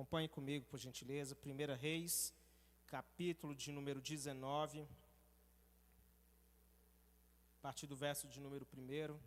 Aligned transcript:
Acompanhe 0.00 0.28
comigo, 0.28 0.64
por 0.64 0.78
gentileza, 0.78 1.36
1 1.44 1.74
Reis, 1.78 2.32
capítulo 2.86 3.54
de 3.54 3.70
número 3.70 4.00
19, 4.00 4.80
a 4.80 4.86
partir 7.60 7.86
do 7.86 7.94
verso 7.94 8.26
de 8.26 8.40
número 8.40 8.66
1. 8.74 9.18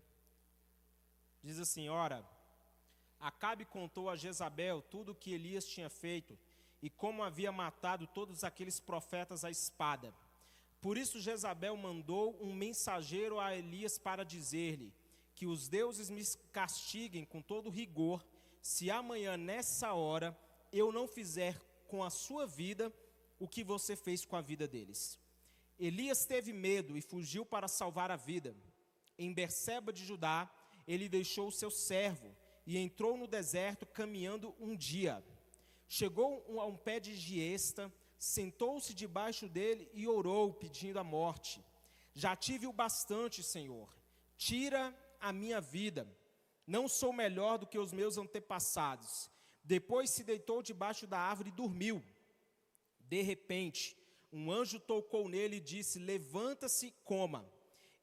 Diz 1.43 1.59
assim: 1.59 1.89
Ora, 1.89 2.27
Acabe 3.19 3.65
contou 3.65 4.09
a 4.09 4.15
Jezabel 4.15 4.81
tudo 4.81 5.11
o 5.11 5.15
que 5.15 5.35
Elias 5.35 5.67
tinha 5.67 5.91
feito 5.91 6.35
e 6.81 6.89
como 6.89 7.21
havia 7.21 7.51
matado 7.51 8.07
todos 8.07 8.43
aqueles 8.43 8.79
profetas 8.79 9.45
à 9.45 9.51
espada. 9.51 10.11
Por 10.81 10.97
isso 10.97 11.21
Jezabel 11.21 11.77
mandou 11.77 12.35
um 12.41 12.51
mensageiro 12.51 13.39
a 13.39 13.55
Elias 13.55 13.99
para 13.99 14.25
dizer-lhe: 14.25 14.91
Que 15.35 15.45
os 15.45 15.67
deuses 15.69 16.09
me 16.09 16.23
castiguem 16.51 17.23
com 17.23 17.43
todo 17.43 17.69
rigor, 17.69 18.25
se 18.59 18.89
amanhã 18.89 19.37
nessa 19.37 19.93
hora 19.93 20.35
eu 20.73 20.91
não 20.91 21.07
fizer 21.07 21.57
com 21.87 22.03
a 22.03 22.09
sua 22.09 22.45
vida 22.45 22.91
o 23.39 23.47
que 23.47 23.63
você 23.63 23.95
fez 23.95 24.25
com 24.25 24.35
a 24.35 24.41
vida 24.41 24.67
deles. 24.67 25.19
Elias 25.79 26.25
teve 26.25 26.51
medo 26.51 26.97
e 26.97 27.01
fugiu 27.01 27.45
para 27.45 27.67
salvar 27.67 28.09
a 28.11 28.15
vida. 28.15 28.55
Em 29.17 29.33
Berseba 29.33 29.93
de 29.93 30.03
Judá, 30.03 30.49
ele 30.87 31.07
deixou 31.07 31.47
o 31.47 31.51
seu 31.51 31.69
servo 31.69 32.35
e 32.65 32.77
entrou 32.77 33.17
no 33.17 33.27
deserto 33.27 33.85
caminhando 33.85 34.55
um 34.59 34.75
dia. 34.75 35.23
Chegou 35.87 36.59
a 36.59 36.65
um 36.65 36.77
pé 36.77 36.99
de 36.99 37.15
giesta, 37.15 37.93
sentou-se 38.17 38.93
debaixo 38.93 39.47
dele 39.47 39.89
e 39.93 40.07
orou, 40.07 40.53
pedindo 40.53 40.97
a 40.97 41.03
morte. 41.03 41.63
Já 42.13 42.35
tive 42.35 42.65
o 42.65 42.73
bastante, 42.73 43.43
Senhor. 43.43 43.89
Tira 44.37 44.95
a 45.19 45.31
minha 45.31 45.59
vida. 45.59 46.07
Não 46.65 46.87
sou 46.87 47.11
melhor 47.11 47.57
do 47.57 47.67
que 47.67 47.77
os 47.77 47.91
meus 47.91 48.17
antepassados. 48.17 49.29
Depois 49.63 50.09
se 50.09 50.23
deitou 50.23 50.61
debaixo 50.61 51.07
da 51.07 51.19
árvore 51.19 51.49
e 51.49 51.53
dormiu. 51.53 52.03
De 52.99 53.21
repente, 53.21 53.97
um 54.31 54.51
anjo 54.51 54.79
tocou 54.79 55.29
nele 55.29 55.57
e 55.57 55.61
disse: 55.61 55.99
Levanta-se 55.99 56.91
coma. 57.03 57.49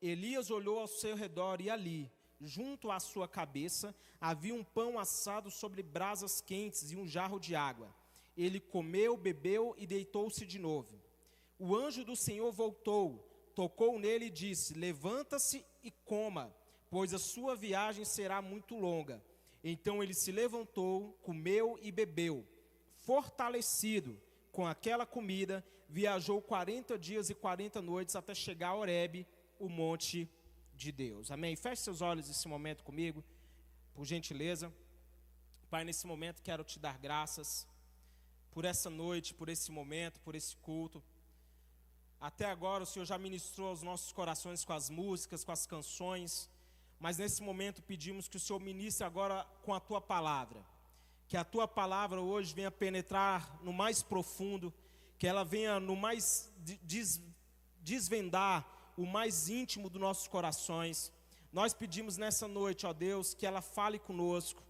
Elias 0.01 0.51
olhou 0.51 0.79
ao 0.79 0.87
seu 0.87 1.15
redor 1.15 1.61
e 1.61 1.69
ali, 1.69 2.11
junto 2.41 2.91
à 2.91 2.99
sua 2.99 3.29
cabeça, 3.29 3.95
havia 4.19 4.55
um 4.55 4.65
pão 4.65 4.99
assado 4.99 5.51
sobre 5.51 5.83
brasas 5.83 6.41
quentes 6.41 6.91
e 6.91 6.97
um 6.97 7.07
jarro 7.07 7.39
de 7.39 7.55
água. 7.55 7.95
Ele 8.37 8.59
comeu, 8.59 9.17
bebeu 9.17 9.75
e 9.77 9.87
deitou-se 9.87 10.47
de 10.47 10.59
novo. 10.59 10.99
O 11.59 11.77
anjo 11.77 12.05
do 12.05 12.17
Senhor 12.17 12.51
voltou, 12.51 13.29
tocou 13.55 13.99
nele 13.99 14.27
e 14.27 14.31
disse: 14.31 14.73
Levanta-se 14.73 15.65
e 15.83 15.91
coma, 15.91 16.55
pois 16.89 17.13
a 17.13 17.19
sua 17.19 17.55
viagem 17.55 18.05
será 18.05 18.41
muito 18.41 18.77
longa. 18.77 19.23
Então 19.63 20.03
ele 20.03 20.15
se 20.15 20.33
levantou, 20.33 21.13
comeu 21.23 21.79
e 21.83 21.93
bebeu. 21.93 22.47
Fortalecido 22.99 24.21
com 24.53 24.67
aquela 24.67 25.07
comida, 25.07 25.65
viajou 25.89 26.41
40 26.41 26.99
dias 26.99 27.31
e 27.31 27.35
40 27.35 27.83
noites 27.83 28.17
até 28.17 28.35
chegar 28.35 28.71
a 28.71 28.75
Horebe, 28.75 29.27
o 29.59 29.69
monte 29.69 30.29
de 30.75 30.91
Deus. 30.91 31.31
Amém? 31.31 31.55
Feche 31.57 31.83
seus 31.83 32.01
olhos 32.01 32.29
nesse 32.29 32.49
momento 32.49 32.83
comigo, 32.83 33.23
por 33.95 34.05
gentileza. 34.05 34.73
Pai, 35.69 35.85
nesse 35.85 36.07
momento 36.07 36.43
quero 36.43 36.65
te 36.65 36.79
dar 36.79 36.99
graças 36.99 37.67
por 38.51 38.65
essa 38.65 38.91
noite, 38.91 39.35
por 39.35 39.49
esse 39.49 39.71
momento, 39.71 40.21
por 40.21 40.35
esse 40.35 40.57
culto. 40.57 41.03
Até 42.21 42.47
agora 42.47 42.83
o 42.83 42.87
Senhor 42.87 43.05
já 43.05 43.17
ministrou 43.17 43.69
aos 43.69 43.83
nossos 43.83 44.13
corações 44.13 44.65
com 44.65 44.73
as 44.73 44.91
músicas, 44.91 45.45
com 45.45 45.53
as 45.53 45.67
canções 45.67 46.51
mas 47.01 47.17
nesse 47.17 47.43
momento 47.43 47.83
pedimos 47.83 48.29
que 48.29 48.37
o 48.37 48.41
Senhor 48.41 48.61
ministre 48.61 49.07
agora 49.07 49.47
com 49.63 49.73
a 49.73 49.81
tua 49.81 50.03
palavra. 50.03 50.63
Que 51.27 51.37
a 51.37 51.45
tua 51.45 51.67
palavra 51.67 52.21
hoje 52.21 52.55
venha 52.55 52.71
penetrar 52.71 53.59
no 53.63 53.73
mais 53.73 54.03
profundo, 54.03 54.73
que 55.19 55.27
ela 55.27 55.43
venha 55.43 55.81
no 55.81 55.97
mais 55.97 56.53
des, 56.59 57.21
desvendar 57.81 58.67
o 58.99 59.07
mais 59.07 59.49
íntimo 59.49 59.89
dos 59.89 60.01
nossos 60.01 60.29
corações. 60.29 61.11
Nós 61.51 61.73
pedimos 61.73 62.19
nessa 62.19 62.47
noite, 62.47 62.87
ó 62.87 62.93
Deus, 62.93 63.33
que 63.33 63.47
ela 63.47 63.63
fale 63.63 63.99
conosco 63.99 64.63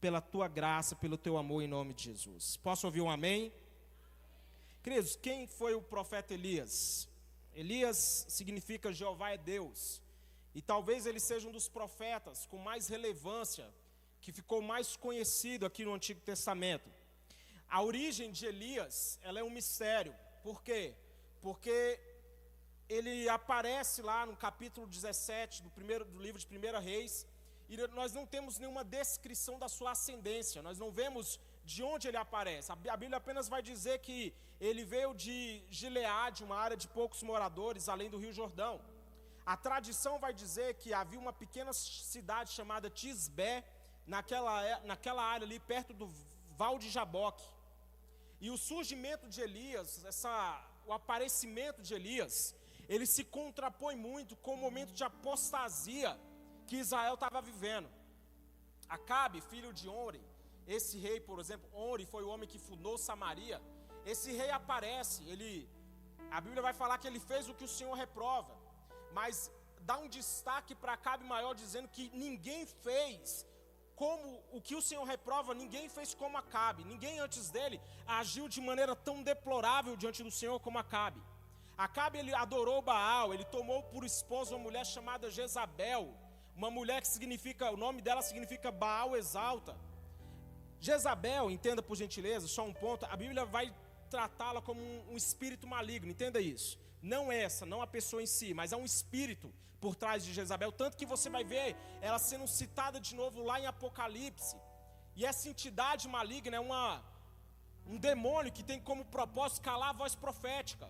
pela 0.00 0.20
tua 0.20 0.46
graça, 0.46 0.94
pelo 0.94 1.18
teu 1.18 1.36
amor 1.36 1.60
em 1.62 1.68
nome 1.68 1.92
de 1.92 2.04
Jesus. 2.04 2.56
Posso 2.56 2.86
ouvir 2.86 3.00
um 3.00 3.10
amém? 3.10 3.52
Queridos, 4.82 5.16
quem 5.16 5.48
foi 5.48 5.74
o 5.74 5.82
profeta 5.82 6.34
Elias? 6.34 7.08
Elias 7.52 8.26
significa 8.28 8.92
Jeová 8.92 9.30
é 9.30 9.38
Deus. 9.38 10.00
E 10.54 10.60
talvez 10.60 11.06
ele 11.06 11.20
seja 11.20 11.48
um 11.48 11.52
dos 11.52 11.68
profetas 11.68 12.46
com 12.46 12.58
mais 12.58 12.88
relevância, 12.88 13.66
que 14.20 14.32
ficou 14.32 14.60
mais 14.60 14.96
conhecido 14.96 15.66
aqui 15.66 15.84
no 15.84 15.94
Antigo 15.94 16.20
Testamento. 16.20 16.88
A 17.68 17.82
origem 17.82 18.30
de 18.30 18.44
Elias, 18.46 19.18
ela 19.22 19.40
é 19.40 19.42
um 19.42 19.50
mistério. 19.50 20.14
Por 20.42 20.62
quê? 20.62 20.94
Porque 21.40 21.98
ele 22.88 23.28
aparece 23.28 24.02
lá 24.02 24.26
no 24.26 24.36
capítulo 24.36 24.86
17 24.86 25.62
do, 25.62 25.70
primeiro, 25.70 26.04
do 26.04 26.18
livro 26.20 26.38
de 26.38 26.46
1 26.46 26.80
Reis, 26.80 27.26
e 27.68 27.76
nós 27.88 28.12
não 28.12 28.26
temos 28.26 28.58
nenhuma 28.58 28.84
descrição 28.84 29.58
da 29.58 29.68
sua 29.68 29.92
ascendência, 29.92 30.60
nós 30.60 30.78
não 30.78 30.90
vemos 30.90 31.40
de 31.64 31.82
onde 31.82 32.06
ele 32.08 32.18
aparece. 32.18 32.70
A 32.70 32.76
Bíblia 32.76 33.16
apenas 33.16 33.48
vai 33.48 33.62
dizer 33.62 34.00
que 34.00 34.34
ele 34.60 34.84
veio 34.84 35.14
de 35.14 35.62
Gileade, 35.70 36.44
uma 36.44 36.56
área 36.56 36.76
de 36.76 36.86
poucos 36.86 37.22
moradores, 37.22 37.88
além 37.88 38.10
do 38.10 38.18
Rio 38.18 38.32
Jordão. 38.32 38.80
A 39.44 39.56
tradição 39.56 40.18
vai 40.20 40.32
dizer 40.32 40.74
que 40.74 40.94
havia 40.94 41.18
uma 41.18 41.32
pequena 41.32 41.72
cidade 41.72 42.52
chamada 42.52 42.88
Tisbé, 42.88 43.64
naquela, 44.06 44.64
é, 44.64 44.80
naquela 44.84 45.22
área 45.22 45.44
ali, 45.44 45.58
perto 45.58 45.92
do 45.92 46.06
Val 46.56 46.78
de 46.78 46.88
Jaboque. 46.88 47.44
E 48.40 48.50
o 48.50 48.56
surgimento 48.56 49.28
de 49.28 49.40
Elias, 49.40 50.04
essa, 50.04 50.32
o 50.86 50.92
aparecimento 50.92 51.82
de 51.82 51.94
Elias, 51.94 52.54
ele 52.88 53.06
se 53.06 53.24
contrapõe 53.24 53.96
muito 53.96 54.36
com 54.36 54.54
o 54.54 54.56
momento 54.56 54.92
de 54.92 55.02
apostasia 55.02 56.18
que 56.66 56.76
Israel 56.76 57.14
estava 57.14 57.42
vivendo. 57.42 57.88
Acabe, 58.88 59.40
filho 59.40 59.72
de 59.72 59.88
Onre, 59.88 60.22
esse 60.66 60.98
rei, 60.98 61.20
por 61.20 61.40
exemplo, 61.40 61.68
Onre 61.74 62.06
foi 62.06 62.22
o 62.22 62.28
homem 62.28 62.48
que 62.48 62.58
fundou 62.58 62.96
Samaria. 62.96 63.60
Esse 64.04 64.32
rei 64.32 64.50
aparece, 64.50 65.22
ele, 65.28 65.68
a 66.30 66.40
Bíblia 66.40 66.62
vai 66.62 66.72
falar 66.72 66.98
que 66.98 67.08
ele 67.08 67.18
fez 67.20 67.48
o 67.48 67.54
que 67.54 67.64
o 67.64 67.68
Senhor 67.68 67.94
reprova 67.94 68.61
mas 69.12 69.50
dá 69.80 69.96
um 69.98 70.08
destaque 70.08 70.74
para 70.74 70.94
Acabe 70.94 71.24
maior, 71.24 71.54
dizendo 71.54 71.88
que 71.88 72.10
ninguém 72.14 72.66
fez 72.66 73.46
como 73.94 74.42
o 74.50 74.60
que 74.60 74.74
o 74.74 74.82
Senhor 74.82 75.04
reprova, 75.04 75.54
ninguém 75.54 75.88
fez 75.88 76.14
como 76.14 76.36
Acabe, 76.36 76.84
ninguém 76.84 77.20
antes 77.20 77.50
dele 77.50 77.80
agiu 78.06 78.48
de 78.48 78.60
maneira 78.60 78.96
tão 78.96 79.22
deplorável 79.22 79.96
diante 79.96 80.22
do 80.22 80.30
Senhor 80.30 80.58
como 80.60 80.78
Acabe. 80.78 81.22
Acabe 81.76 82.18
ele 82.18 82.34
adorou 82.34 82.82
Baal, 82.82 83.32
ele 83.32 83.44
tomou 83.44 83.82
por 83.84 84.04
esposa 84.04 84.54
uma 84.54 84.64
mulher 84.64 84.84
chamada 84.84 85.30
Jezabel, 85.30 86.14
uma 86.56 86.70
mulher 86.70 87.00
que 87.00 87.08
significa, 87.08 87.70
o 87.70 87.76
nome 87.76 88.02
dela 88.02 88.22
significa 88.22 88.70
Baal 88.70 89.16
exalta. 89.16 89.76
Jezabel, 90.80 91.50
entenda 91.50 91.82
por 91.82 91.96
gentileza, 91.96 92.48
só 92.48 92.64
um 92.64 92.74
ponto, 92.74 93.06
a 93.06 93.16
Bíblia 93.16 93.44
vai 93.44 93.72
tratá-la 94.10 94.60
como 94.60 94.80
um, 94.80 95.12
um 95.12 95.16
espírito 95.16 95.66
maligno, 95.66 96.10
entenda 96.10 96.40
isso 96.40 96.81
não 97.02 97.32
essa, 97.32 97.66
não 97.66 97.82
a 97.82 97.86
pessoa 97.86 98.22
em 98.22 98.26
si, 98.26 98.54
mas 98.54 98.72
há 98.72 98.76
um 98.76 98.84
espírito 98.84 99.52
por 99.80 99.96
trás 99.96 100.24
de 100.24 100.32
Jezabel, 100.32 100.70
tanto 100.70 100.96
que 100.96 101.04
você 101.04 101.28
vai 101.28 101.42
ver 101.42 101.76
ela 102.00 102.18
sendo 102.18 102.46
citada 102.46 103.00
de 103.00 103.14
novo 103.16 103.42
lá 103.42 103.58
em 103.60 103.66
Apocalipse. 103.66 104.56
E 105.16 105.26
essa 105.26 105.48
entidade 105.48 106.08
maligna 106.08 106.56
é 106.56 106.60
uma, 106.60 107.02
um 107.86 107.98
demônio 107.98 108.52
que 108.52 108.62
tem 108.62 108.80
como 108.80 109.04
propósito 109.04 109.62
calar 109.62 109.90
a 109.90 110.00
voz 110.02 110.14
profética. 110.14 110.88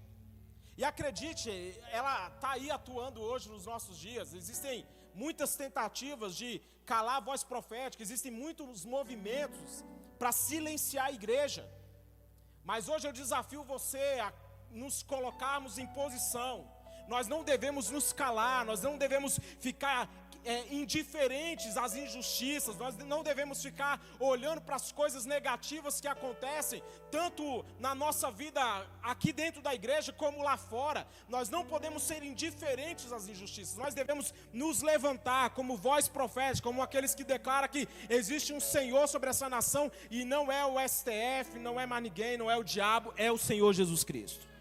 E 0.77 0.85
acredite, 0.85 1.51
ela 1.91 2.29
está 2.29 2.53
aí 2.53 2.71
atuando 2.71 3.21
hoje 3.21 3.49
nos 3.49 3.65
nossos 3.65 3.99
dias. 3.99 4.35
Existem 4.35 4.87
muitas 5.15 5.57
tentativas 5.57 6.37
de 6.37 6.61
calar 6.85 7.17
a 7.17 7.21
voz 7.21 7.43
profética, 7.45 8.03
existem 8.03 8.31
muitos 8.31 8.85
movimentos 8.85 9.85
para 10.19 10.33
silenciar 10.33 11.07
a 11.07 11.13
igreja. 11.13 11.69
Mas 12.65 12.89
hoje 12.89 13.09
eu 13.09 13.13
desafio 13.13 13.63
você 13.65 14.21
a 14.21 14.33
nos 14.73 15.03
colocarmos 15.03 15.79
em 15.79 15.87
posição. 15.87 16.67
Nós 17.09 17.27
não 17.29 17.43
devemos 17.43 17.91
nos 17.91 18.13
calar, 18.13 18.65
nós 18.65 18.81
não 18.81 18.97
devemos 18.97 19.39
ficar 19.59 20.09
é, 20.45 20.75
indiferentes 20.75 21.77
às 21.77 21.95
injustiças, 21.95 22.77
nós 22.77 22.97
não 22.99 23.23
devemos 23.23 23.63
ficar 23.63 24.01
olhando 24.19 24.61
para 24.61 24.77
as 24.77 24.91
coisas 24.91 25.25
negativas 25.25 26.01
que 26.01 26.09
acontecem, 26.09 26.83
tanto 27.11 27.65
na 27.79 27.95
nossa 27.95 28.31
vida 28.31 28.61
aqui 29.03 29.33
dentro 29.33 29.63
da 29.63 29.75
igreja 29.75 30.13
como 30.13 30.43
lá 30.43 30.57
fora. 30.57 31.07
Nós 31.29 31.49
não 31.49 31.65
podemos 31.65 32.03
ser 32.03 32.23
indiferentes 32.23 33.13
às 33.13 33.29
injustiças, 33.29 33.77
nós 33.77 33.95
devemos 33.95 34.35
nos 34.53 34.83
levantar 34.83 35.51
como 35.51 35.77
voz 35.77 36.09
profética, 36.09 36.69
como 36.69 36.83
aqueles 36.83 37.15
que 37.15 37.25
declaram 37.25 37.69
que 37.69 37.89
existe 38.09 38.53
um 38.53 38.61
Senhor 38.61 39.07
sobre 39.09 39.31
essa 39.31 39.49
nação 39.49 39.91
e 40.11 40.25
não 40.25 40.51
é 40.51 40.65
o 40.65 40.77
STF, 40.89 41.59
não 41.59 41.79
é 41.79 41.87
mais 41.87 42.03
ninguém, 42.03 42.37
não 42.37 42.51
é 42.51 42.57
o 42.57 42.65
diabo, 42.65 43.13
é 43.17 43.31
o 43.31 43.39
Senhor 43.39 43.73
Jesus 43.73 44.03
Cristo. 44.03 44.52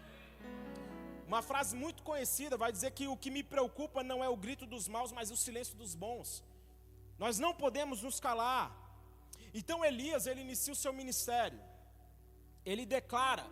Uma 1.32 1.40
frase 1.40 1.74
muito 1.74 2.02
conhecida 2.02 2.58
vai 2.62 2.70
dizer 2.70 2.90
que 2.90 3.06
o 3.08 3.16
que 3.16 3.30
me 3.30 3.42
preocupa 3.42 4.02
não 4.02 4.22
é 4.22 4.28
o 4.28 4.36
grito 4.36 4.66
dos 4.66 4.86
maus, 4.86 5.12
mas 5.18 5.30
o 5.30 5.36
silêncio 5.44 5.74
dos 5.74 5.94
bons. 5.94 6.44
Nós 7.18 7.38
não 7.38 7.54
podemos 7.54 8.02
nos 8.02 8.20
calar. 8.20 8.66
Então 9.54 9.82
Elias, 9.82 10.26
ele 10.26 10.42
inicia 10.42 10.74
o 10.74 10.76
seu 10.76 10.92
ministério. 10.92 11.58
Ele 12.66 12.84
declara: 12.84 13.46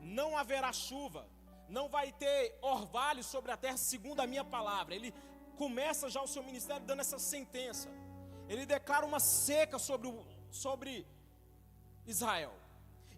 não 0.00 0.34
haverá 0.34 0.72
chuva, 0.72 1.28
não 1.68 1.90
vai 1.90 2.10
ter 2.10 2.58
orvalho 2.62 3.22
sobre 3.22 3.52
a 3.52 3.56
terra, 3.58 3.76
segundo 3.76 4.20
a 4.20 4.26
minha 4.26 4.44
palavra. 4.56 4.94
Ele 4.94 5.12
começa 5.58 6.08
já 6.08 6.22
o 6.22 6.32
seu 6.34 6.42
ministério 6.42 6.86
dando 6.86 7.00
essa 7.00 7.18
sentença. 7.18 7.90
Ele 8.48 8.64
declara 8.64 9.04
uma 9.04 9.20
seca 9.20 9.78
sobre, 9.78 10.08
sobre 10.50 11.06
Israel. 12.06 12.54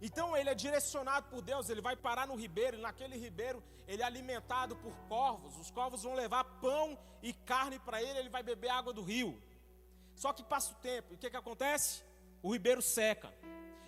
Então 0.00 0.36
ele 0.36 0.48
é 0.48 0.54
direcionado 0.54 1.28
por 1.28 1.42
Deus, 1.42 1.68
ele 1.68 1.80
vai 1.80 1.96
parar 1.96 2.26
no 2.26 2.36
ribeiro, 2.36 2.76
e 2.76 2.80
naquele 2.80 3.16
ribeiro 3.16 3.62
ele 3.86 4.02
é 4.02 4.04
alimentado 4.04 4.76
por 4.76 4.94
corvos. 5.08 5.58
Os 5.58 5.70
corvos 5.70 6.02
vão 6.02 6.14
levar 6.14 6.44
pão 6.44 6.98
e 7.22 7.32
carne 7.32 7.78
para 7.80 8.02
ele, 8.02 8.18
ele 8.20 8.28
vai 8.28 8.42
beber 8.42 8.70
água 8.70 8.92
do 8.92 9.02
rio. 9.02 9.42
Só 10.14 10.32
que 10.32 10.42
passa 10.42 10.72
o 10.72 10.76
tempo, 10.76 11.12
e 11.12 11.16
o 11.16 11.18
que, 11.18 11.30
que 11.30 11.36
acontece? 11.36 12.04
O 12.42 12.52
ribeiro 12.52 12.80
seca. 12.82 13.32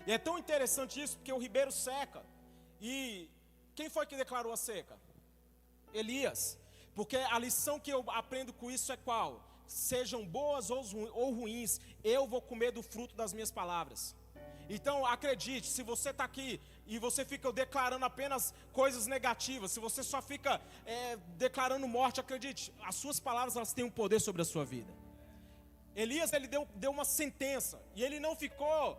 E 0.06 0.12
é 0.12 0.18
tão 0.18 0.38
interessante 0.38 1.00
isso, 1.00 1.16
porque 1.16 1.32
o 1.32 1.38
ribeiro 1.38 1.70
seca. 1.70 2.24
E 2.80 3.30
quem 3.74 3.88
foi 3.88 4.06
que 4.06 4.16
declarou 4.16 4.52
a 4.52 4.56
seca? 4.56 4.98
Elias. 5.92 6.58
Porque 6.94 7.16
a 7.16 7.38
lição 7.38 7.78
que 7.78 7.90
eu 7.90 8.04
aprendo 8.10 8.52
com 8.52 8.70
isso 8.70 8.92
é 8.92 8.96
qual? 8.96 9.44
Sejam 9.66 10.26
boas 10.26 10.70
ou 10.70 11.32
ruins, 11.32 11.80
eu 12.02 12.26
vou 12.26 12.42
comer 12.42 12.72
do 12.72 12.82
fruto 12.82 13.14
das 13.14 13.32
minhas 13.32 13.52
palavras. 13.52 14.16
Então 14.72 15.04
acredite, 15.04 15.66
se 15.66 15.82
você 15.82 16.10
está 16.10 16.22
aqui 16.22 16.60
e 16.86 16.96
você 16.96 17.24
fica 17.24 17.52
declarando 17.52 18.04
apenas 18.04 18.54
coisas 18.72 19.04
negativas, 19.08 19.72
se 19.72 19.80
você 19.80 20.00
só 20.00 20.22
fica 20.22 20.60
é, 20.86 21.16
declarando 21.36 21.88
morte, 21.88 22.20
acredite, 22.20 22.72
as 22.80 22.94
suas 22.94 23.18
palavras 23.18 23.56
elas 23.56 23.72
têm 23.72 23.84
um 23.84 23.90
poder 23.90 24.20
sobre 24.20 24.42
a 24.42 24.44
sua 24.44 24.64
vida. 24.64 24.92
Elias 25.96 26.32
ele 26.32 26.46
deu, 26.46 26.68
deu 26.76 26.92
uma 26.92 27.04
sentença 27.04 27.82
e 27.96 28.04
ele 28.04 28.20
não 28.20 28.36
ficou 28.36 28.96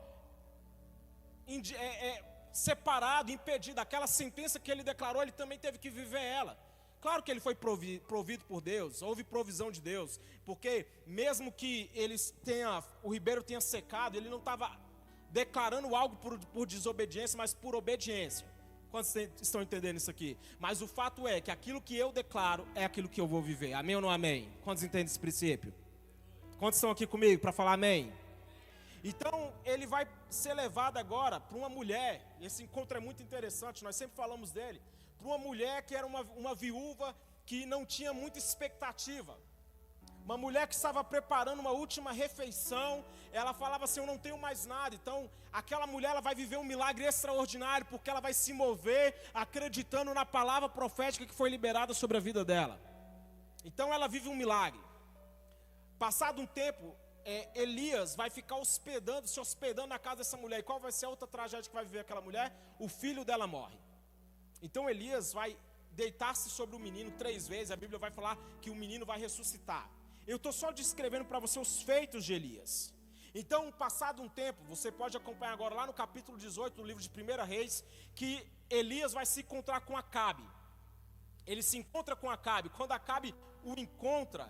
é, 1.48 2.08
é, 2.10 2.24
separado, 2.52 3.32
impedido. 3.32 3.80
Aquela 3.80 4.08
sentença 4.08 4.60
que 4.60 4.70
ele 4.70 4.84
declarou, 4.84 5.22
ele 5.22 5.32
também 5.32 5.58
teve 5.58 5.78
que 5.78 5.90
viver 5.90 6.22
ela. 6.22 6.60
Claro 7.00 7.24
que 7.24 7.32
ele 7.32 7.40
foi 7.40 7.56
provido 7.56 8.44
por 8.46 8.62
Deus, 8.62 9.02
houve 9.02 9.24
provisão 9.24 9.72
de 9.72 9.80
Deus, 9.82 10.20
porque 10.46 10.86
mesmo 11.08 11.50
que 11.52 11.90
eles 11.96 12.32
tenha, 12.44 12.84
o 13.02 13.12
ribeiro 13.14 13.42
tenha 13.42 13.62
secado, 13.62 14.18
ele 14.18 14.30
não 14.30 14.38
estava 14.38 14.70
declarando 15.32 15.96
algo 15.96 16.16
por, 16.18 16.38
por 16.38 16.68
desobediência, 16.68 17.38
mas 17.38 17.54
por 17.54 17.76
obediência. 17.76 18.46
Quantos 18.92 19.16
estão 19.42 19.62
entendendo 19.62 19.96
isso 19.96 20.12
aqui? 20.12 20.38
Mas 20.60 20.82
o 20.82 20.88
fato 20.88 21.26
é 21.26 21.40
que 21.40 21.50
aquilo 21.50 21.82
que 21.82 21.96
eu 21.96 22.12
declaro 22.12 22.68
é 22.76 22.84
aquilo 22.84 23.08
que 23.08 23.22
eu 23.22 23.28
vou 23.28 23.42
viver. 23.42 23.74
Amém 23.74 23.96
ou 23.96 24.02
não 24.02 24.10
amém? 24.10 24.52
Quantos 24.64 24.84
entendem 24.84 25.06
esse 25.06 25.20
princípio? 25.20 25.74
Quantos 26.60 26.78
estão 26.78 26.92
aqui 26.92 27.08
comigo 27.08 27.42
para 27.42 27.54
falar 27.54 27.74
amém? 27.74 28.12
Então, 29.04 29.52
ele 29.66 29.88
vai 29.88 30.06
ser 30.30 30.54
levado 30.54 30.98
agora 30.98 31.40
para 31.40 31.58
uma 31.58 31.70
mulher. 31.70 32.22
Esse 32.42 32.64
encontro 32.64 32.98
é 32.98 33.00
muito 33.00 33.24
interessante, 33.24 33.84
nós 33.84 33.96
sempre 33.96 34.16
falamos 34.16 34.52
dele. 34.52 34.82
Para 35.18 35.28
uma 35.28 35.38
mulher 35.38 35.84
que 35.84 35.96
era 35.96 36.06
uma, 36.06 36.22
uma 36.36 36.54
viúva 36.54 37.16
que 37.46 37.66
não 37.66 37.86
tinha 37.86 38.14
muita 38.14 38.38
expectativa. 38.38 39.38
Uma 40.26 40.38
mulher 40.38 40.68
que 40.68 40.76
estava 40.76 41.04
preparando 41.04 41.60
uma 41.60 41.72
última 41.72 42.12
refeição, 42.12 43.04
ela 43.32 43.54
falava 43.54 43.86
assim: 43.86 44.00
Eu 44.00 44.06
não 44.06 44.18
tenho 44.18 44.38
mais 44.38 44.66
nada. 44.66 44.96
Então, 44.96 45.30
aquela 45.52 45.88
mulher 45.88 46.12
ela 46.12 46.22
vai 46.22 46.36
viver 46.36 46.58
um 46.58 46.64
milagre 46.64 47.06
extraordinário, 47.06 47.86
porque 47.88 48.10
ela 48.10 48.20
vai 48.20 48.34
se 48.34 48.54
mover 48.54 49.16
acreditando 49.34 50.14
na 50.14 50.26
palavra 50.26 50.70
profética 50.70 51.26
que 51.26 51.34
foi 51.34 51.50
liberada 51.50 51.94
sobre 51.94 52.18
a 52.18 52.20
vida 52.20 52.46
dela. 52.46 52.80
Então, 53.64 53.94
ela 53.94 54.08
vive 54.08 54.30
um 54.30 54.36
milagre. 54.36 54.80
Passado 55.98 56.42
um 56.42 56.48
tempo, 56.48 56.96
é, 57.26 57.50
Elias 57.56 58.16
vai 58.16 58.30
ficar 58.30 58.58
hospedando, 58.58 59.28
se 59.28 59.40
hospedando 59.40 59.88
na 59.88 60.00
casa 60.00 60.18
dessa 60.18 60.38
mulher. 60.38 60.60
E 60.60 60.64
qual 60.64 60.80
vai 60.80 60.92
ser 60.92 61.08
a 61.08 61.10
outra 61.10 61.28
tragédia 61.28 61.70
que 61.70 61.76
vai 61.76 61.86
viver 61.86 62.00
aquela 62.00 62.22
mulher? 62.22 62.56
O 62.80 62.88
filho 62.88 63.26
dela 63.26 63.48
morre. 63.48 63.78
Então, 64.62 64.90
Elias 64.90 65.34
vai 65.34 65.58
deitar-se 65.92 66.50
sobre 66.50 66.76
o 66.76 66.80
menino 66.80 67.12
três 67.12 67.48
vezes. 67.48 67.72
A 67.72 67.76
Bíblia 67.76 68.00
vai 68.00 68.12
falar 68.12 68.38
que 68.62 68.70
o 68.70 68.76
menino 68.76 69.06
vai 69.06 69.20
ressuscitar. 69.20 69.90
Eu 70.32 70.38
estou 70.38 70.54
só 70.54 70.70
descrevendo 70.72 71.26
para 71.26 71.40
você 71.46 71.58
os 71.60 71.74
feitos 71.88 72.24
de 72.28 72.34
Elias. 72.38 72.72
Então, 73.40 73.62
passado 73.84 74.22
um 74.26 74.30
tempo, 74.30 74.64
você 74.74 74.90
pode 74.90 75.18
acompanhar 75.18 75.54
agora 75.58 75.76
lá 75.80 75.86
no 75.90 75.96
capítulo 76.02 76.38
18 76.38 76.76
do 76.78 76.86
livro 76.90 77.04
de 77.04 77.10
1 77.10 77.44
Reis, 77.54 77.84
que 78.16 78.32
Elias 78.70 79.12
vai 79.12 79.26
se 79.26 79.42
encontrar 79.42 79.82
com 79.82 79.98
Acabe. 79.98 80.46
Ele 81.46 81.62
se 81.62 81.78
encontra 81.78 82.16
com 82.16 82.30
Acabe. 82.30 82.70
Quando 82.70 82.94
Acabe 82.94 83.36
o 83.66 83.78
encontra, 83.78 84.46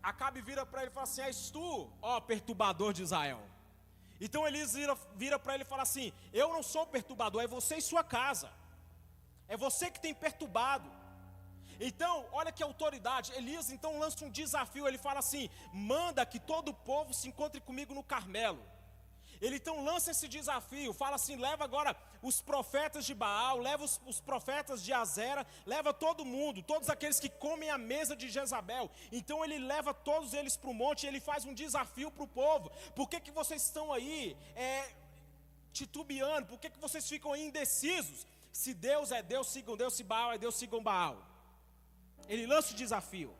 Acabe 0.00 0.40
vira 0.40 0.64
para 0.64 0.82
ele 0.82 0.92
e 0.92 0.94
fala 0.94 1.08
assim: 1.10 1.22
És 1.22 1.50
tu, 1.50 1.90
ó 2.00 2.20
perturbador 2.20 2.92
de 2.92 3.02
Israel. 3.02 3.42
Então 4.20 4.46
Elias 4.46 4.74
vira, 4.74 4.94
vira 5.16 5.36
para 5.36 5.54
ele 5.54 5.64
e 5.64 5.72
fala 5.72 5.82
assim: 5.82 6.12
Eu 6.32 6.48
não 6.52 6.62
sou 6.62 6.86
perturbador, 6.86 7.42
é 7.42 7.48
você 7.48 7.74
e 7.78 7.82
sua 7.82 8.04
casa. 8.04 8.52
É 9.48 9.56
você 9.56 9.90
que 9.90 10.00
tem 10.00 10.14
perturbado. 10.14 10.88
Então, 11.88 12.26
olha 12.32 12.52
que 12.52 12.62
autoridade. 12.62 13.32
Elias 13.32 13.68
então 13.70 13.98
lança 13.98 14.24
um 14.24 14.30
desafio. 14.30 14.86
Ele 14.86 14.98
fala 14.98 15.18
assim: 15.18 15.50
manda 15.72 16.24
que 16.24 16.38
todo 16.38 16.68
o 16.68 16.74
povo 16.74 17.12
se 17.12 17.28
encontre 17.28 17.60
comigo 17.60 17.92
no 17.92 18.04
Carmelo. 18.04 18.62
Ele 19.40 19.56
então 19.56 19.84
lança 19.84 20.12
esse 20.12 20.28
desafio, 20.28 20.92
fala 20.92 21.16
assim: 21.16 21.34
leva 21.34 21.64
agora 21.64 21.96
os 22.22 22.40
profetas 22.40 23.04
de 23.04 23.12
Baal, 23.12 23.58
leva 23.58 23.82
os, 23.82 24.00
os, 24.06 24.20
profetas 24.20 24.84
de 24.84 24.92
Azera, 24.92 25.44
leva 25.66 25.92
todo 25.92 26.24
mundo, 26.24 26.62
todos 26.62 26.88
aqueles 26.88 27.18
que 27.18 27.28
comem 27.28 27.68
a 27.68 27.76
mesa 27.76 28.14
de 28.14 28.28
Jezabel. 28.28 28.88
Então 29.10 29.44
ele 29.44 29.58
leva 29.58 29.92
todos 29.92 30.32
eles 30.32 30.56
para 30.56 30.70
o 30.70 30.74
monte 30.74 31.02
e 31.02 31.08
ele 31.08 31.18
faz 31.20 31.44
um 31.44 31.52
desafio 31.52 32.08
para 32.12 32.22
o 32.22 32.28
povo. 32.28 32.70
Por 32.94 33.08
que, 33.08 33.18
que 33.18 33.32
vocês 33.32 33.64
estão 33.64 33.92
aí 33.92 34.36
é, 34.54 34.88
titubeando? 35.72 36.46
Por 36.46 36.60
que, 36.60 36.70
que 36.70 36.78
vocês 36.78 37.08
ficam 37.08 37.32
aí 37.32 37.44
indecisos? 37.44 38.24
Se 38.52 38.72
Deus 38.72 39.10
é 39.10 39.22
Deus, 39.24 39.48
sigam 39.48 39.76
Deus, 39.76 39.94
se 39.94 40.04
Baal 40.04 40.32
é 40.32 40.38
Deus, 40.38 40.54
sigam 40.54 40.80
Baal. 40.80 41.31
Ele 42.28 42.46
lança 42.46 42.72
o 42.72 42.76
desafio. 42.76 43.34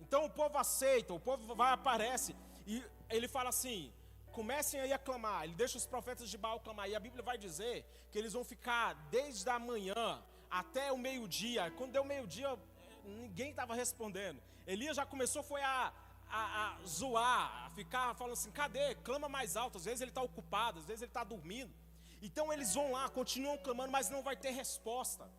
Então 0.00 0.24
o 0.24 0.30
povo 0.30 0.56
aceita, 0.58 1.12
o 1.12 1.20
povo 1.20 1.54
vai 1.54 1.72
aparece 1.72 2.36
e 2.66 2.82
ele 3.08 3.28
fala 3.28 3.48
assim: 3.50 3.92
comecem 4.32 4.80
aí 4.80 4.92
a 4.92 4.98
clamar. 4.98 5.44
Ele 5.44 5.54
deixa 5.54 5.78
os 5.78 5.86
profetas 5.86 6.28
de 6.30 6.38
Baal 6.38 6.60
clamar. 6.60 6.88
E 6.88 6.94
a 6.94 7.00
Bíblia 7.00 7.22
vai 7.22 7.38
dizer 7.38 7.84
que 8.10 8.18
eles 8.18 8.32
vão 8.32 8.44
ficar 8.44 8.94
desde 9.10 9.48
a 9.48 9.58
manhã 9.58 10.22
até 10.50 10.92
o 10.92 10.98
meio-dia. 10.98 11.70
Quando 11.78 11.92
deu 11.92 12.04
meio-dia, 12.04 12.58
ninguém 13.04 13.50
estava 13.50 13.74
respondendo. 13.74 14.40
Elias 14.66 14.96
já 14.96 15.06
começou 15.06 15.42
foi 15.42 15.62
a, 15.62 15.92
a, 16.28 16.42
a, 16.64 16.86
zoar, 16.86 17.66
a 17.66 17.70
ficar 17.70 18.14
falando 18.14 18.34
assim: 18.34 18.50
cadê? 18.50 18.94
Clama 18.96 19.28
mais 19.28 19.56
alto. 19.56 19.78
Às 19.78 19.84
vezes 19.86 20.00
ele 20.00 20.10
está 20.10 20.22
ocupado, 20.22 20.80
às 20.80 20.86
vezes 20.86 21.02
ele 21.02 21.10
está 21.10 21.24
dormindo. 21.24 21.72
Então 22.20 22.52
eles 22.52 22.74
vão 22.74 22.92
lá, 22.92 23.08
continuam 23.08 23.56
clamando, 23.58 23.90
mas 23.90 24.10
não 24.10 24.22
vai 24.22 24.36
ter 24.36 24.50
resposta. 24.50 25.30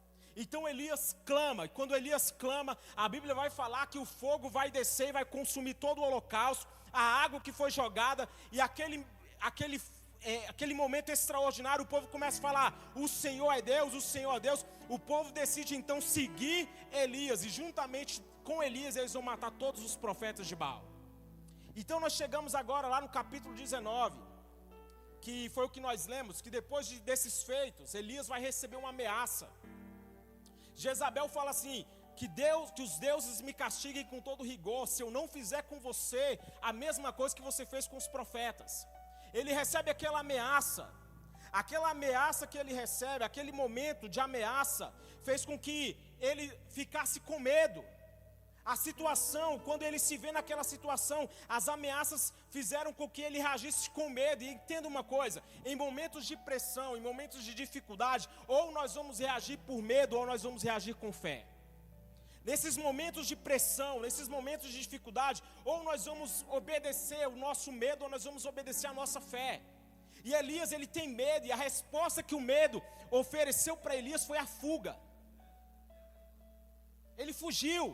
Então 0.43 0.67
Elias 0.67 1.15
clama, 1.25 1.65
e 1.65 1.69
quando 1.69 1.95
Elias 1.95 2.29
clama, 2.29 2.77
a 2.95 3.09
Bíblia 3.09 3.33
vai 3.33 3.49
falar 3.49 3.87
que 3.87 3.97
o 3.97 4.05
fogo 4.05 4.47
vai 4.57 4.69
descer 4.69 5.07
e 5.09 5.17
vai 5.19 5.25
consumir 5.25 5.73
todo 5.73 5.99
o 5.99 6.03
holocausto, 6.03 6.67
a 6.93 7.01
água 7.23 7.41
que 7.41 7.51
foi 7.51 7.71
jogada, 7.71 8.29
e 8.51 8.61
aquele, 8.61 9.03
aquele, 9.41 9.81
é, 10.21 10.47
aquele 10.47 10.75
momento 10.75 11.09
extraordinário, 11.09 11.83
o 11.83 11.87
povo 11.87 12.07
começa 12.07 12.37
a 12.37 12.41
falar: 12.41 12.67
O 12.95 13.07
Senhor 13.07 13.51
é 13.51 13.63
Deus, 13.63 13.95
o 13.95 14.01
Senhor 14.13 14.35
é 14.35 14.39
Deus. 14.39 14.63
O 14.87 14.99
povo 14.99 15.31
decide 15.31 15.75
então 15.75 15.99
seguir 15.99 16.69
Elias, 16.91 17.43
e 17.43 17.49
juntamente 17.49 18.21
com 18.43 18.61
Elias 18.61 18.95
eles 18.95 19.13
vão 19.13 19.23
matar 19.23 19.49
todos 19.63 19.83
os 19.83 19.95
profetas 19.95 20.45
de 20.45 20.55
Baal. 20.55 20.83
Então 21.75 21.99
nós 21.99 22.13
chegamos 22.13 22.53
agora 22.53 22.87
lá 22.87 23.01
no 23.01 23.09
capítulo 23.09 23.55
19, 23.55 24.19
que 25.19 25.49
foi 25.49 25.65
o 25.65 25.69
que 25.69 25.79
nós 25.79 26.05
lemos, 26.05 26.41
que 26.43 26.51
depois 26.51 26.87
de, 26.87 26.99
desses 26.99 27.41
feitos, 27.41 27.95
Elias 27.95 28.27
vai 28.27 28.39
receber 28.39 28.77
uma 28.77 28.89
ameaça. 28.89 29.49
Jezabel 30.83 31.27
fala 31.37 31.51
assim: 31.51 31.79
que 32.19 32.27
Deus, 32.27 32.71
que 32.75 32.83
os 32.87 32.93
deuses 33.07 33.41
me 33.47 33.53
castiguem 33.63 34.05
com 34.11 34.19
todo 34.27 34.49
rigor, 34.51 34.87
se 34.87 35.01
eu 35.03 35.09
não 35.17 35.25
fizer 35.35 35.61
com 35.69 35.79
você 35.79 36.39
a 36.69 36.71
mesma 36.83 37.11
coisa 37.19 37.35
que 37.37 37.47
você 37.49 37.63
fez 37.73 37.87
com 37.87 37.97
os 38.03 38.07
profetas. 38.15 38.87
Ele 39.33 39.53
recebe 39.61 39.91
aquela 39.91 40.19
ameaça. 40.21 40.85
Aquela 41.61 41.89
ameaça 41.91 42.47
que 42.47 42.57
ele 42.61 42.73
recebe, 42.73 43.23
aquele 43.23 43.51
momento 43.51 44.09
de 44.09 44.19
ameaça, 44.19 44.87
fez 45.27 45.45
com 45.45 45.57
que 45.65 45.79
ele 46.19 46.45
ficasse 46.77 47.19
com 47.19 47.39
medo. 47.39 47.83
A 48.73 48.75
situação, 48.75 49.49
quando 49.59 49.83
ele 49.87 49.97
se 49.97 50.15
vê 50.23 50.29
naquela 50.37 50.63
situação, 50.71 51.19
as 51.57 51.69
ameaças 51.69 52.33
fizeram 52.55 52.91
com 52.91 53.09
que 53.09 53.21
ele 53.21 53.39
reagisse 53.39 53.89
com 53.97 54.09
medo. 54.09 54.43
E 54.43 54.49
entenda 54.55 54.89
uma 54.89 55.03
coisa: 55.15 55.41
em 55.63 55.75
momentos 55.83 56.25
de 56.29 56.35
pressão, 56.35 56.89
em 56.97 56.99
momentos 57.09 57.45
de 57.45 57.53
dificuldade, 57.61 58.27
ou 58.45 58.63
nós 58.77 58.93
vamos 58.93 59.19
reagir 59.19 59.57
por 59.59 59.81
medo, 59.81 60.17
ou 60.17 60.25
nós 60.25 60.43
vamos 60.43 60.63
reagir 60.69 60.95
com 60.95 61.13
fé. 61.13 61.45
Nesses 62.43 62.75
momentos 62.75 63.25
de 63.31 63.37
pressão, 63.37 64.01
nesses 64.01 64.27
momentos 64.27 64.69
de 64.73 64.79
dificuldade, 64.85 65.41
ou 65.63 65.77
nós 65.83 66.03
vamos 66.09 66.45
obedecer 66.49 67.25
o 67.29 67.37
nosso 67.37 67.71
medo, 67.71 68.03
ou 68.03 68.09
nós 68.09 68.25
vamos 68.25 68.43
obedecer 68.43 68.87
a 68.87 68.93
nossa 68.93 69.21
fé. 69.21 69.61
E 70.25 70.33
Elias 70.33 70.73
ele 70.73 70.87
tem 70.87 71.07
medo, 71.07 71.47
e 71.47 71.53
a 71.53 71.55
resposta 71.67 72.21
que 72.21 72.35
o 72.35 72.41
medo 72.41 72.83
ofereceu 73.09 73.77
para 73.77 73.95
Elias 73.95 74.25
foi 74.25 74.37
a 74.37 74.45
fuga. 74.45 74.93
Ele 77.17 77.31
fugiu. 77.31 77.85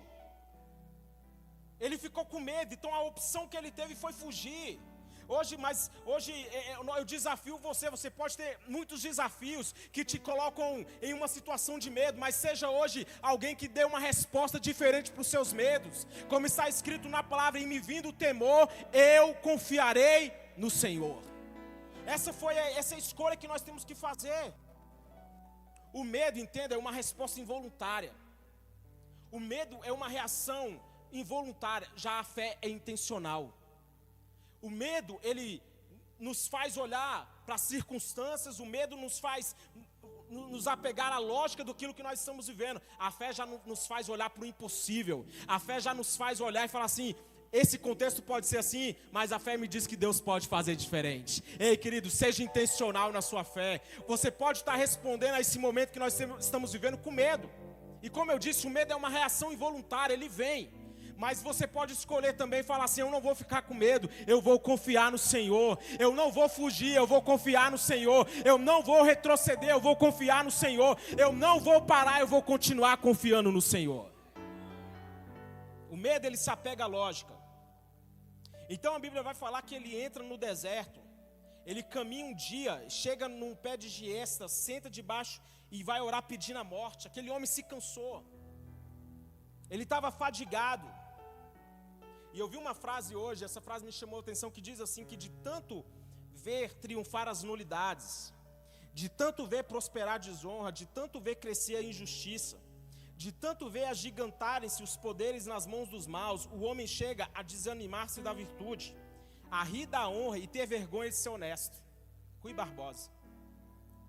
Ele 1.79 1.97
ficou 1.97 2.25
com 2.25 2.39
medo, 2.39 2.73
então 2.73 2.93
a 2.93 3.01
opção 3.01 3.47
que 3.47 3.57
ele 3.57 3.71
teve 3.71 3.95
foi 3.95 4.13
fugir. 4.13 4.79
Hoje, 5.27 5.55
mas 5.57 5.89
hoje 6.05 6.31
é, 6.31 6.71
é, 6.71 6.77
eu 6.97 7.05
desafio 7.05 7.57
você. 7.57 7.89
Você 7.89 8.09
pode 8.09 8.35
ter 8.37 8.59
muitos 8.67 9.01
desafios 9.01 9.73
que 9.91 10.03
te 10.03 10.19
colocam 10.19 10.85
em 11.01 11.13
uma 11.13 11.27
situação 11.27 11.79
de 11.79 11.89
medo, 11.89 12.19
mas 12.19 12.35
seja 12.35 12.69
hoje 12.69 13.07
alguém 13.21 13.55
que 13.55 13.67
dê 13.67 13.83
uma 13.85 13.99
resposta 13.99 14.59
diferente 14.59 15.11
para 15.11 15.21
os 15.21 15.27
seus 15.27 15.53
medos. 15.53 16.05
Como 16.27 16.45
está 16.45 16.67
escrito 16.67 17.07
na 17.09 17.23
palavra, 17.23 17.59
em 17.59 17.67
me 17.67 17.79
vindo 17.79 18.09
o 18.09 18.13
temor, 18.13 18.69
eu 18.91 19.33
confiarei 19.35 20.33
no 20.57 20.69
Senhor. 20.69 21.21
Essa 22.05 22.33
foi 22.33 22.57
a, 22.57 22.71
essa 22.71 22.95
é 22.95 22.97
escolha 22.97 23.37
que 23.37 23.47
nós 23.47 23.61
temos 23.61 23.85
que 23.85 23.95
fazer. 23.95 24.53
O 25.93 26.03
medo, 26.03 26.37
entenda, 26.37 26.75
é 26.75 26.77
uma 26.77 26.91
resposta 26.91 27.39
involuntária. 27.39 28.13
O 29.31 29.39
medo 29.39 29.79
é 29.83 29.91
uma 29.91 30.07
reação 30.07 30.81
involuntária, 31.13 31.87
já 31.95 32.19
a 32.19 32.23
fé 32.23 32.57
é 32.61 32.67
intencional. 32.67 33.53
O 34.61 34.69
medo, 34.69 35.19
ele 35.23 35.61
nos 36.19 36.47
faz 36.47 36.77
olhar 36.77 37.43
para 37.45 37.55
as 37.55 37.61
circunstâncias, 37.61 38.59
o 38.59 38.65
medo 38.65 38.95
nos 38.95 39.19
faz 39.19 39.55
nos 40.29 40.67
apegar 40.67 41.11
à 41.11 41.19
lógica 41.19 41.63
do 41.63 41.75
que 41.75 42.01
nós 42.01 42.19
estamos 42.19 42.47
vivendo. 42.47 42.81
A 42.97 43.11
fé 43.11 43.31
já 43.31 43.45
nos 43.45 43.85
faz 43.85 44.09
olhar 44.09 44.29
para 44.29 44.43
o 44.43 44.45
impossível. 44.45 45.25
A 45.47 45.59
fé 45.59 45.79
já 45.79 45.93
nos 45.93 46.17
faz 46.17 46.41
olhar 46.41 46.65
e 46.65 46.67
falar 46.67 46.85
assim: 46.85 47.15
esse 47.51 47.77
contexto 47.77 48.19
pode 48.21 48.47
ser 48.47 48.57
assim, 48.57 48.95
mas 49.11 49.31
a 49.31 49.37
fé 49.37 49.55
me 49.57 49.67
diz 49.67 49.85
que 49.85 49.95
Deus 49.95 50.19
pode 50.19 50.47
fazer 50.47 50.75
diferente. 50.75 51.43
Ei, 51.59 51.77
querido, 51.77 52.09
seja 52.09 52.41
intencional 52.41 53.11
na 53.11 53.21
sua 53.21 53.43
fé. 53.43 53.79
Você 54.07 54.31
pode 54.31 54.59
estar 54.59 54.75
respondendo 54.75 55.35
a 55.35 55.39
esse 55.39 55.59
momento 55.59 55.91
que 55.91 55.99
nós 55.99 56.19
estamos 56.39 56.73
vivendo 56.73 56.97
com 56.97 57.11
medo. 57.11 57.47
E 58.01 58.09
como 58.09 58.31
eu 58.31 58.39
disse, 58.39 58.65
o 58.65 58.71
medo 58.71 58.91
é 58.91 58.95
uma 58.95 59.07
reação 59.07 59.53
involuntária, 59.53 60.13
ele 60.13 60.27
vem. 60.27 60.71
Mas 61.17 61.41
você 61.41 61.65
pode 61.67 61.93
escolher 61.93 62.33
também 62.33 62.63
falar 62.63 62.85
assim: 62.85 63.01
eu 63.01 63.09
não 63.09 63.21
vou 63.21 63.35
ficar 63.35 63.61
com 63.61 63.73
medo, 63.73 64.09
eu 64.27 64.41
vou 64.41 64.59
confiar 64.59 65.11
no 65.11 65.17
Senhor. 65.17 65.77
Eu 65.99 66.13
não 66.13 66.31
vou 66.31 66.49
fugir, 66.49 66.95
eu 66.95 67.07
vou 67.07 67.21
confiar 67.21 67.71
no 67.71 67.77
Senhor. 67.77 68.27
Eu 68.43 68.57
não 68.57 68.81
vou 68.81 69.03
retroceder, 69.03 69.69
eu 69.69 69.79
vou 69.79 69.95
confiar 69.95 70.43
no 70.43 70.51
Senhor. 70.51 70.97
Eu 71.17 71.31
não 71.31 71.59
vou 71.59 71.81
parar, 71.81 72.19
eu 72.19 72.27
vou 72.27 72.41
continuar 72.41 72.97
confiando 72.97 73.51
no 73.51 73.61
Senhor. 73.61 74.11
O 75.89 75.95
medo 75.95 76.25
ele 76.25 76.37
se 76.37 76.49
apega 76.49 76.83
à 76.83 76.87
lógica. 76.87 77.33
Então 78.69 78.95
a 78.95 78.99
Bíblia 78.99 79.21
vai 79.21 79.35
falar 79.35 79.61
que 79.61 79.75
ele 79.75 80.01
entra 80.01 80.23
no 80.23 80.37
deserto. 80.37 80.99
Ele 81.65 81.81
caminha 81.81 82.25
um 82.25 82.33
dia, 82.33 82.83
chega 82.89 83.27
num 83.29 83.55
pé 83.55 83.77
de 83.77 83.87
giesta, 83.87 84.47
senta 84.47 84.89
debaixo 84.89 85.41
e 85.71 85.83
vai 85.83 86.01
orar 86.01 86.23
pedindo 86.23 86.59
a 86.59 86.63
morte. 86.63 87.07
Aquele 87.07 87.29
homem 87.29 87.45
se 87.45 87.63
cansou. 87.63 88.25
Ele 89.69 89.83
estava 89.83 90.11
fadigado. 90.11 90.87
E 92.33 92.39
eu 92.39 92.47
vi 92.47 92.57
uma 92.57 92.73
frase 92.73 93.15
hoje, 93.15 93.45
essa 93.45 93.61
frase 93.61 93.85
me 93.85 93.91
chamou 93.91 94.17
a 94.17 94.21
atenção, 94.21 94.49
que 94.55 94.61
diz 94.69 94.79
assim: 94.85 95.05
que 95.05 95.15
de 95.15 95.29
tanto 95.47 95.85
ver 96.47 96.73
triunfar 96.83 97.27
as 97.27 97.43
nulidades, 97.43 98.33
de 98.93 99.07
tanto 99.07 99.45
ver 99.45 99.63
prosperar 99.63 100.15
a 100.15 100.25
desonra, 100.29 100.71
de 100.71 100.85
tanto 100.85 101.19
ver 101.19 101.35
crescer 101.35 101.75
a 101.77 101.83
injustiça, 101.91 102.57
de 103.15 103.31
tanto 103.31 103.69
ver 103.69 103.85
agigantarem-se 103.85 104.81
os 104.87 104.95
poderes 104.97 105.45
nas 105.45 105.65
mãos 105.65 105.89
dos 105.89 106.07
maus, 106.07 106.45
o 106.57 106.61
homem 106.61 106.87
chega 106.87 107.29
a 107.33 107.41
desanimar-se 107.41 108.21
da 108.21 108.33
virtude, 108.33 108.95
a 109.51 109.63
rir 109.63 109.85
da 109.85 110.09
honra 110.09 110.39
e 110.39 110.47
ter 110.47 110.65
vergonha 110.65 111.09
de 111.09 111.15
ser 111.15 111.29
honesto. 111.29 111.77
Rui 112.41 112.53
Barbosa. 112.53 113.09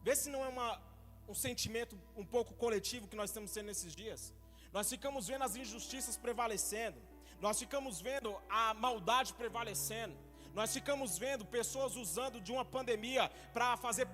Vê 0.02 0.16
se 0.16 0.30
não 0.30 0.44
é 0.44 0.48
uma, 0.48 0.82
um 1.28 1.34
sentimento 1.34 1.98
um 2.16 2.24
pouco 2.24 2.54
coletivo 2.54 3.06
que 3.06 3.16
nós 3.16 3.30
estamos 3.30 3.52
tendo 3.52 3.66
nesses 3.66 3.94
dias. 3.94 4.34
Nós 4.72 4.88
ficamos 4.88 5.28
vendo 5.28 5.44
as 5.44 5.54
injustiças 5.54 6.16
prevalecendo. 6.16 6.98
Nós 7.44 7.58
ficamos 7.58 8.00
vendo 8.00 8.30
a 8.48 8.72
maldade 8.72 9.34
prevalecendo. 9.34 10.14
Nós 10.54 10.72
ficamos 10.72 11.18
vendo 11.18 11.44
pessoas 11.44 11.94
usando 11.94 12.40
de 12.40 12.50
uma 12.50 12.64
pandemia 12.64 13.30
para 13.52 13.76
fazer 13.76 14.06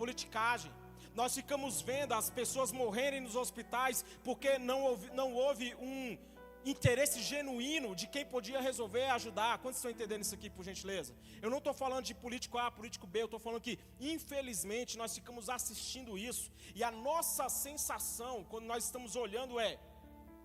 politicagem. 0.00 0.72
Nós 1.14 1.36
ficamos 1.38 1.80
vendo 1.80 2.14
as 2.14 2.30
pessoas 2.30 2.72
morrerem 2.72 3.20
nos 3.20 3.36
hospitais 3.36 4.04
porque 4.24 4.58
não 4.58 4.82
houve, 4.82 5.08
não 5.20 5.28
houve 5.34 5.72
um 5.76 6.18
interesse 6.64 7.22
genuíno 7.22 7.94
de 7.94 8.08
quem 8.08 8.26
podia 8.26 8.60
resolver 8.60 9.04
ajudar. 9.10 9.58
Quantos 9.58 9.78
estão 9.78 9.92
entendendo 9.92 10.22
isso 10.22 10.34
aqui, 10.34 10.50
por 10.50 10.64
gentileza? 10.64 11.14
Eu 11.40 11.50
não 11.50 11.58
estou 11.58 11.72
falando 11.72 12.04
de 12.06 12.12
político 12.12 12.58
A, 12.58 12.72
político 12.72 13.06
B, 13.06 13.22
eu 13.22 13.26
estou 13.26 13.38
falando 13.38 13.60
que, 13.60 13.78
infelizmente, 14.00 14.98
nós 14.98 15.14
ficamos 15.14 15.48
assistindo 15.48 16.18
isso. 16.18 16.50
E 16.74 16.82
a 16.82 16.90
nossa 16.90 17.48
sensação, 17.48 18.42
quando 18.42 18.64
nós 18.64 18.82
estamos 18.82 19.14
olhando, 19.14 19.60
é: 19.60 19.78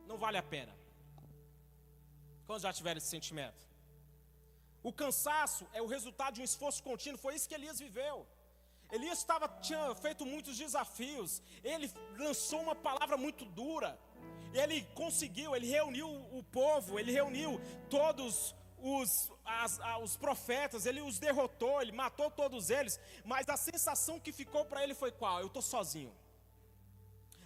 não 0.06 0.20
vale 0.26 0.38
a 0.38 0.44
pena. 0.44 0.79
Quantos 2.50 2.64
já 2.64 2.74
tiveram 2.74 2.98
esse 2.98 3.12
sentimento? 3.16 3.62
O 4.82 4.92
cansaço 4.92 5.64
é 5.72 5.84
o 5.84 5.86
resultado 5.96 6.34
de 6.34 6.42
um 6.42 6.44
esforço 6.44 6.82
contínuo, 6.82 7.20
foi 7.26 7.36
isso 7.36 7.48
que 7.48 7.54
Elias 7.54 7.78
viveu. 7.78 8.26
Elias 8.92 9.20
estava, 9.20 9.48
tinha 9.68 9.94
feito 9.94 10.26
muitos 10.26 10.58
desafios, 10.58 11.44
ele 11.64 11.92
lançou 12.18 12.60
uma 12.60 12.74
palavra 12.74 13.18
muito 13.18 13.46
dura, 13.46 13.92
ele 14.52 14.82
conseguiu, 15.02 15.56
ele 15.56 15.68
reuniu 15.68 16.10
o 16.40 16.42
povo, 16.44 16.98
ele 17.00 17.12
reuniu 17.12 17.62
todos 17.88 18.56
os, 18.80 19.32
as, 19.46 19.80
os 20.02 20.18
profetas, 20.18 20.88
ele 20.88 21.02
os 21.02 21.20
derrotou, 21.20 21.80
ele 21.84 21.92
matou 21.92 22.32
todos 22.32 22.72
eles, 22.72 23.00
mas 23.24 23.48
a 23.48 23.58
sensação 23.58 24.20
que 24.20 24.32
ficou 24.32 24.66
para 24.66 24.84
ele 24.84 24.96
foi 24.96 25.12
qual? 25.12 25.40
Eu 25.40 25.52
estou 25.52 25.62
sozinho. 25.62 26.12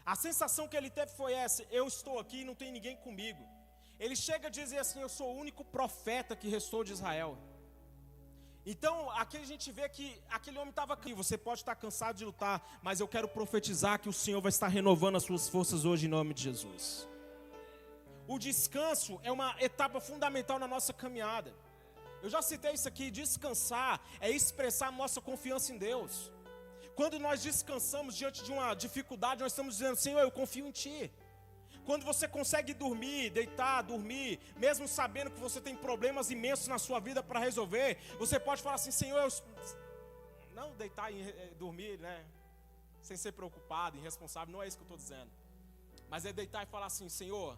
A 0.05 0.15
sensação 0.15 0.65
que 0.65 0.77
ele 0.77 0.89
teve 0.89 1.11
foi 1.11 1.33
essa: 1.33 1.61
eu 1.69 1.85
estou 1.87 2.19
aqui 2.19 2.39
e 2.39 2.45
não 2.45 2.55
tem 2.55 2.71
ninguém 2.71 2.95
comigo. 2.95 3.43
Ele 4.03 4.15
chega 4.27 4.47
a 4.47 4.55
dizer 4.59 4.79
assim: 4.83 4.99
eu 5.05 5.11
sou 5.17 5.27
o 5.31 5.39
único 5.43 5.63
profeta 5.77 6.35
que 6.35 6.49
restou 6.57 6.83
de 6.83 6.91
Israel. 6.97 7.31
Então, 8.65 8.95
aqui 9.21 9.37
a 9.37 9.45
gente 9.51 9.71
vê 9.77 9.85
que 9.95 10.05
aquele 10.37 10.57
homem 10.57 10.69
estava 10.75 10.93
aqui. 10.93 11.13
Você 11.21 11.37
pode 11.37 11.61
estar 11.61 11.75
cansado 11.75 12.17
de 12.17 12.25
lutar, 12.29 12.57
mas 12.81 12.99
eu 12.99 13.07
quero 13.07 13.27
profetizar 13.27 13.99
que 14.01 14.09
o 14.13 14.17
Senhor 14.23 14.41
vai 14.41 14.49
estar 14.49 14.69
renovando 14.79 15.17
as 15.17 15.23
suas 15.23 15.47
forças 15.53 15.83
hoje 15.85 16.05
em 16.05 16.09
nome 16.17 16.33
de 16.33 16.43
Jesus. 16.43 17.07
O 18.27 18.37
descanso 18.47 19.19
é 19.23 19.31
uma 19.31 19.49
etapa 19.59 19.99
fundamental 20.09 20.57
na 20.59 20.67
nossa 20.75 20.93
caminhada. 20.93 21.53
Eu 22.21 22.29
já 22.29 22.41
citei 22.41 22.73
isso 22.73 22.87
aqui: 22.87 23.09
descansar 23.09 24.01
é 24.19 24.29
expressar 24.29 24.91
nossa 24.91 25.21
confiança 25.21 25.73
em 25.73 25.77
Deus. 25.77 26.31
Quando 26.95 27.17
nós 27.19 27.41
descansamos 27.41 28.15
diante 28.15 28.43
de 28.43 28.51
uma 28.51 28.73
dificuldade, 28.73 29.41
nós 29.41 29.53
estamos 29.53 29.75
dizendo: 29.77 29.97
Senhor, 29.97 30.21
eu 30.21 30.31
confio 30.31 30.67
em 30.67 30.71
Ti. 30.71 31.11
Quando 31.85 32.05
você 32.05 32.27
consegue 32.27 32.73
dormir, 32.73 33.29
deitar, 33.29 33.81
dormir, 33.81 34.39
mesmo 34.55 34.87
sabendo 34.87 35.31
que 35.31 35.39
você 35.39 35.59
tem 35.59 35.75
problemas 35.75 36.31
imensos 36.31 36.67
na 36.67 36.79
sua 36.79 36.99
vida 36.99 37.21
para 37.21 37.39
resolver, 37.39 37.97
você 38.17 38.39
pode 38.39 38.61
falar 38.61 38.75
assim: 38.75 38.91
Senhor, 38.91 39.19
eu. 39.19 39.29
Não 40.53 40.75
deitar 40.75 41.11
e 41.11 41.21
eh, 41.21 41.51
dormir, 41.57 41.97
né? 41.99 42.23
Sem 43.01 43.17
ser 43.17 43.31
preocupado, 43.33 43.97
irresponsável, 43.97 44.51
não 44.53 44.61
é 44.63 44.67
isso 44.67 44.77
que 44.77 44.83
eu 44.83 44.95
estou 44.95 44.97
dizendo. 44.97 45.31
Mas 46.09 46.25
é 46.25 46.31
deitar 46.31 46.63
e 46.63 46.67
falar 46.67 46.85
assim: 46.85 47.09
Senhor, 47.09 47.57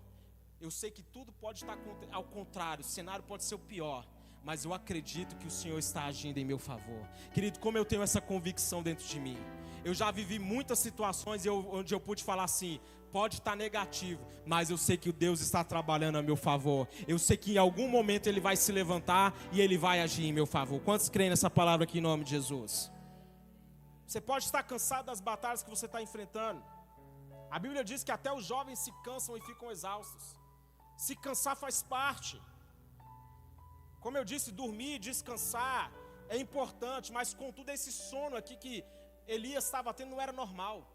eu 0.59 0.71
sei 0.71 0.89
que 0.89 1.03
tudo 1.03 1.31
pode 1.33 1.63
estar 1.63 1.77
ao 2.11 2.23
contrário, 2.23 2.81
o 2.81 2.87
cenário 2.87 3.23
pode 3.23 3.43
ser 3.43 3.55
o 3.55 3.59
pior, 3.59 4.07
mas 4.43 4.63
eu 4.63 4.73
acredito 4.73 5.35
que 5.35 5.47
o 5.47 5.51
Senhor 5.51 5.77
está 5.77 6.05
agindo 6.05 6.37
em 6.37 6.45
meu 6.45 6.57
favor. 6.57 7.07
Querido, 7.33 7.59
como 7.59 7.77
eu 7.77 7.85
tenho 7.85 8.01
essa 8.01 8.21
convicção 8.21 8.81
dentro 8.81 9.05
de 9.05 9.19
mim. 9.19 9.37
Eu 9.83 9.93
já 9.93 10.09
vivi 10.09 10.39
muitas 10.39 10.79
situações 10.79 11.45
onde 11.45 11.93
eu 11.93 11.99
pude 11.99 12.23
falar 12.23 12.45
assim: 12.45 12.79
pode 13.15 13.35
estar 13.35 13.55
negativo, 13.55 14.21
mas 14.45 14.69
eu 14.69 14.77
sei 14.77 14.97
que 14.97 15.09
o 15.09 15.13
Deus 15.13 15.39
está 15.39 15.63
trabalhando 15.63 16.17
a 16.17 16.21
meu 16.21 16.35
favor. 16.35 16.85
Eu 17.07 17.17
sei 17.17 17.37
que 17.37 17.53
em 17.53 17.57
algum 17.57 17.87
momento 17.87 18.27
Ele 18.27 18.41
vai 18.47 18.57
se 18.57 18.73
levantar 18.79 19.33
e 19.53 19.61
Ele 19.61 19.77
vai 19.77 20.01
agir 20.01 20.25
em 20.25 20.33
meu 20.33 20.45
favor. 20.45 20.81
Quantos 20.81 21.07
creem 21.07 21.29
nessa 21.29 21.49
palavra 21.49 21.85
aqui 21.85 21.99
em 21.99 22.01
nome 22.01 22.25
de 22.25 22.31
Jesus? 22.31 22.91
Você 24.05 24.19
pode 24.19 24.43
estar 24.43 24.63
cansado 24.63 25.05
das 25.05 25.21
batalhas 25.21 25.63
que 25.63 25.69
você 25.69 25.85
está 25.85 26.01
enfrentando. 26.01 26.61
A 27.49 27.57
Bíblia 27.57 27.85
diz 27.85 28.03
que 28.03 28.11
até 28.11 28.33
os 28.33 28.43
jovens 28.43 28.79
se 28.79 28.91
cansam 29.05 29.37
e 29.37 29.41
ficam 29.49 29.71
exaustos. 29.71 30.25
Se 30.97 31.15
cansar 31.15 31.55
faz 31.55 31.81
parte. 31.81 32.35
Como 34.01 34.17
eu 34.17 34.25
disse, 34.25 34.51
dormir, 34.51 34.99
descansar 34.99 35.89
é 36.27 36.37
importante, 36.37 37.13
mas 37.13 37.33
contudo 37.33 37.69
esse 37.69 37.93
sono 37.93 38.35
aqui 38.35 38.57
que 38.57 38.83
Elias 39.25 39.63
estava 39.63 39.93
tendo 39.93 40.11
não 40.11 40.21
era 40.27 40.33
normal. 40.33 40.94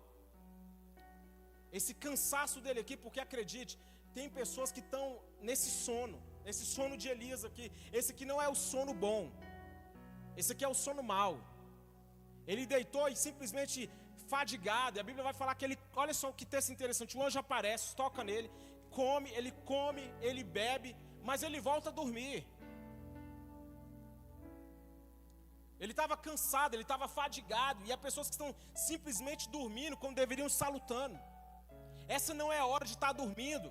Esse 1.79 1.93
cansaço 2.07 2.61
dele 2.65 2.81
aqui, 2.85 2.97
porque 3.05 3.21
acredite, 3.21 3.79
tem 4.17 4.29
pessoas 4.41 4.73
que 4.75 4.83
estão 4.87 5.05
nesse 5.49 5.71
sono, 5.87 6.19
esse 6.51 6.65
sono 6.75 6.97
de 6.97 7.09
Elias 7.15 7.45
aqui. 7.49 7.67
Esse 7.93 8.11
aqui 8.13 8.25
não 8.31 8.41
é 8.43 8.49
o 8.49 8.55
sono 8.71 8.93
bom. 9.07 9.31
Esse 10.37 10.53
aqui 10.53 10.65
é 10.65 10.69
o 10.69 10.81
sono 10.85 11.03
mau. 11.03 11.35
Ele 12.47 12.65
deitou 12.75 13.09
e 13.09 13.17
simplesmente 13.27 13.91
fadigado. 14.33 14.99
A 14.99 15.07
Bíblia 15.09 15.25
vai 15.29 15.35
falar 15.41 15.55
que 15.55 15.65
ele, 15.67 15.79
olha 15.95 16.15
só 16.15 16.33
que 16.33 16.47
texto 16.55 16.73
interessante. 16.77 17.17
O 17.17 17.23
anjo 17.25 17.39
aparece, 17.39 17.95
toca 17.95 18.25
nele, 18.25 18.51
come, 18.91 19.31
ele 19.39 19.53
come, 19.73 20.05
ele 20.21 20.43
bebe, 20.43 20.97
mas 21.23 21.43
ele 21.43 21.61
volta 21.61 21.91
a 21.91 21.93
dormir. 21.93 22.47
Ele 25.79 25.93
estava 25.93 26.17
cansado, 26.17 26.75
ele 26.75 26.83
estava 26.83 27.07
fadigado. 27.09 27.85
E 27.87 27.93
há 27.93 27.99
pessoas 28.07 28.29
que 28.29 28.35
estão 28.35 28.55
simplesmente 28.75 29.49
dormindo 29.49 29.97
quando 29.97 30.17
deveriam 30.17 30.47
estar 30.47 30.69
lutando. 30.69 31.19
Essa 32.17 32.33
não 32.41 32.49
é 32.53 32.59
a 32.59 32.67
hora 32.71 32.85
de 32.85 32.95
estar 32.99 33.13
dormindo. 33.13 33.69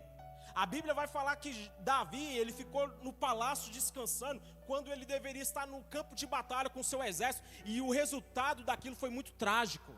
A 0.55 0.65
Bíblia 0.73 0.93
vai 0.99 1.07
falar 1.15 1.35
que 1.35 1.51
Davi, 1.79 2.25
ele 2.41 2.53
ficou 2.59 2.87
no 3.05 3.11
palácio 3.25 3.71
descansando, 3.77 4.41
quando 4.65 4.91
ele 4.93 5.05
deveria 5.05 5.41
estar 5.41 5.65
no 5.73 5.79
campo 5.95 6.15
de 6.15 6.25
batalha 6.35 6.69
com 6.69 6.81
seu 6.91 7.01
exército, 7.03 7.45
e 7.65 7.81
o 7.81 7.89
resultado 7.89 8.63
daquilo 8.69 8.95
foi 8.95 9.09
muito 9.17 9.31
trágico. 9.33 9.93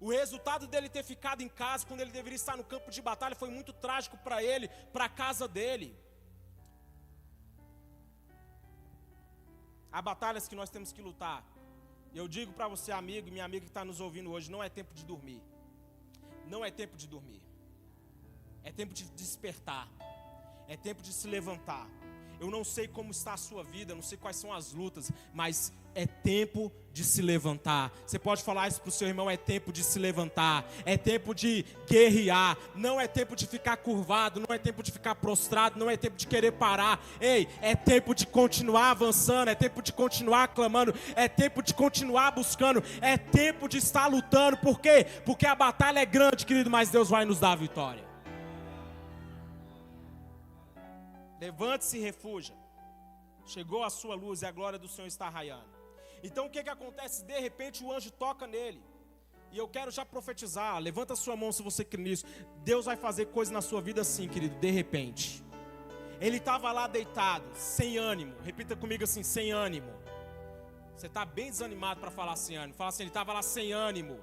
O 0.00 0.10
resultado 0.10 0.66
dele 0.66 0.88
ter 0.96 1.02
ficado 1.02 1.42
em 1.42 1.48
casa 1.62 1.86
quando 1.86 2.00
ele 2.00 2.10
deveria 2.10 2.36
estar 2.36 2.56
no 2.56 2.64
campo 2.72 2.90
de 2.90 3.02
batalha 3.10 3.36
foi 3.42 3.50
muito 3.50 3.72
trágico 3.86 4.16
para 4.18 4.42
ele, 4.42 4.68
para 4.94 5.04
a 5.04 5.08
casa 5.22 5.46
dele. 5.46 5.88
Há 9.92 10.00
batalhas 10.10 10.48
que 10.48 10.56
nós 10.60 10.70
temos 10.70 10.90
que 10.90 11.02
lutar. 11.02 11.44
Eu 12.14 12.26
digo 12.36 12.52
para 12.58 12.68
você, 12.68 12.92
amigo, 12.92 13.30
minha 13.30 13.44
amiga 13.44 13.64
que 13.66 13.70
está 13.70 13.84
nos 13.84 14.00
ouvindo 14.00 14.30
hoje, 14.30 14.50
não 14.50 14.62
é 14.62 14.70
tempo 14.70 14.94
de 14.94 15.04
dormir. 15.04 15.42
Não 16.46 16.64
é 16.64 16.70
tempo 16.70 16.96
de 16.96 17.06
dormir. 17.06 17.42
É 18.62 18.72
tempo 18.72 18.94
de 18.94 19.04
despertar. 19.04 19.88
É 20.68 20.76
tempo 20.76 21.02
de 21.02 21.12
se 21.12 21.28
levantar. 21.28 21.88
Eu 22.40 22.50
não 22.50 22.64
sei 22.64 22.86
como 22.86 23.10
está 23.10 23.34
a 23.34 23.38
sua 23.38 23.62
vida, 23.64 23.94
não 23.94 24.02
sei 24.02 24.18
quais 24.18 24.36
são 24.36 24.52
as 24.52 24.72
lutas, 24.72 25.10
mas 25.32 25.72
é 25.94 26.06
tempo 26.06 26.70
de 26.92 27.02
se 27.02 27.22
levantar. 27.22 27.90
Você 28.06 28.18
pode 28.18 28.42
falar 28.42 28.68
isso 28.68 28.80
para 28.80 28.90
o 28.90 28.92
seu 28.92 29.08
irmão: 29.08 29.30
é 29.30 29.36
tempo 29.36 29.72
de 29.72 29.82
se 29.82 29.98
levantar, 29.98 30.70
é 30.84 30.96
tempo 30.96 31.34
de 31.34 31.64
guerrear, 31.88 32.56
não 32.74 33.00
é 33.00 33.08
tempo 33.08 33.34
de 33.34 33.46
ficar 33.46 33.78
curvado, 33.78 34.38
não 34.38 34.54
é 34.54 34.58
tempo 34.58 34.82
de 34.82 34.92
ficar 34.92 35.14
prostrado, 35.14 35.78
não 35.78 35.90
é 35.90 35.96
tempo 35.96 36.16
de 36.16 36.26
querer 36.26 36.52
parar. 36.52 37.02
Ei, 37.18 37.48
é 37.62 37.74
tempo 37.74 38.14
de 38.14 38.26
continuar 38.26 38.90
avançando, 38.90 39.48
é 39.48 39.54
tempo 39.54 39.80
de 39.80 39.92
continuar 39.92 40.48
clamando, 40.48 40.94
é 41.14 41.28
tempo 41.28 41.62
de 41.62 41.72
continuar 41.72 42.30
buscando, 42.32 42.82
é 43.00 43.16
tempo 43.16 43.68
de 43.68 43.78
estar 43.78 44.06
lutando. 44.06 44.58
Por 44.58 44.78
quê? 44.80 45.06
Porque 45.24 45.46
a 45.46 45.54
batalha 45.54 46.00
é 46.00 46.06
grande, 46.06 46.44
querido, 46.44 46.68
mas 46.68 46.90
Deus 46.90 47.08
vai 47.08 47.24
nos 47.24 47.40
dar 47.40 47.52
a 47.52 47.56
vitória. 47.56 48.15
Levante-se 51.40 51.98
e 51.98 52.00
refuja. 52.00 52.54
Chegou 53.46 53.82
a 53.84 53.90
sua 53.90 54.14
luz 54.14 54.42
e 54.42 54.46
a 54.46 54.50
glória 54.50 54.78
do 54.78 54.88
Senhor 54.88 55.06
está 55.06 55.28
raiando. 55.28 55.76
Então 56.22 56.46
o 56.46 56.50
que, 56.50 56.62
que 56.62 56.70
acontece? 56.70 57.24
De 57.24 57.38
repente 57.38 57.84
o 57.84 57.92
anjo 57.92 58.10
toca 58.10 58.46
nele. 58.46 58.82
E 59.52 59.58
eu 59.58 59.68
quero 59.68 59.90
já 59.90 60.04
profetizar. 60.04 60.78
Levanta 60.78 61.12
a 61.12 61.16
sua 61.16 61.36
mão 61.36 61.52
se 61.52 61.62
você 61.62 61.84
crê 61.84 62.02
nisso. 62.02 62.26
Deus 62.64 62.86
vai 62.86 62.96
fazer 62.96 63.26
coisa 63.26 63.52
na 63.52 63.60
sua 63.60 63.80
vida 63.80 64.00
assim, 64.00 64.28
querido, 64.28 64.56
de 64.58 64.70
repente. 64.70 65.44
Ele 66.20 66.38
estava 66.38 66.72
lá 66.72 66.86
deitado, 66.86 67.44
sem 67.54 67.98
ânimo. 67.98 68.34
Repita 68.42 68.74
comigo 68.74 69.04
assim: 69.04 69.22
sem 69.22 69.52
ânimo. 69.52 69.92
Você 70.96 71.06
está 71.06 71.24
bem 71.24 71.50
desanimado 71.50 72.00
para 72.00 72.10
falar 72.10 72.36
sem 72.36 72.56
ânimo. 72.56 72.74
Fala 72.74 72.88
assim: 72.88 73.02
ele 73.02 73.10
estava 73.10 73.32
lá 73.32 73.42
sem 73.42 73.72
ânimo. 73.72 74.18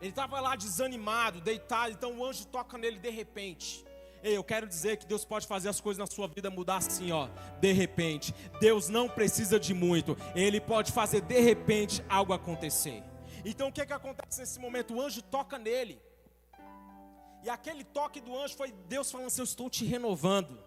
Ele 0.00 0.10
estava 0.10 0.40
lá 0.40 0.54
desanimado, 0.54 1.40
deitado. 1.40 1.92
Então 1.92 2.18
o 2.18 2.24
anjo 2.24 2.46
toca 2.46 2.76
nele 2.76 2.98
de 2.98 3.10
repente. 3.10 3.84
Ei, 4.24 4.38
eu 4.38 4.42
quero 4.42 4.66
dizer 4.66 4.96
que 4.96 5.04
Deus 5.04 5.22
pode 5.22 5.46
fazer 5.46 5.68
as 5.68 5.82
coisas 5.82 5.98
na 5.98 6.06
sua 6.06 6.26
vida 6.26 6.48
mudar 6.48 6.78
assim, 6.78 7.12
ó, 7.12 7.28
de 7.60 7.72
repente. 7.72 8.34
Deus 8.58 8.88
não 8.88 9.06
precisa 9.06 9.60
de 9.60 9.74
muito, 9.74 10.16
Ele 10.34 10.62
pode 10.62 10.92
fazer 10.92 11.20
de 11.20 11.38
repente 11.40 12.02
algo 12.08 12.32
acontecer. 12.32 13.02
Então 13.44 13.68
o 13.68 13.72
que 13.72 13.82
é 13.82 13.86
que 13.86 13.92
acontece 13.92 14.40
nesse 14.40 14.58
momento? 14.58 14.94
O 14.94 15.02
anjo 15.02 15.20
toca 15.20 15.58
nele. 15.58 16.00
E 17.42 17.50
aquele 17.50 17.84
toque 17.84 18.18
do 18.18 18.34
anjo 18.34 18.56
foi 18.56 18.72
Deus 18.88 19.12
falando 19.12 19.26
assim: 19.26 19.42
Eu 19.42 19.44
estou 19.44 19.68
te 19.68 19.84
renovando. 19.84 20.58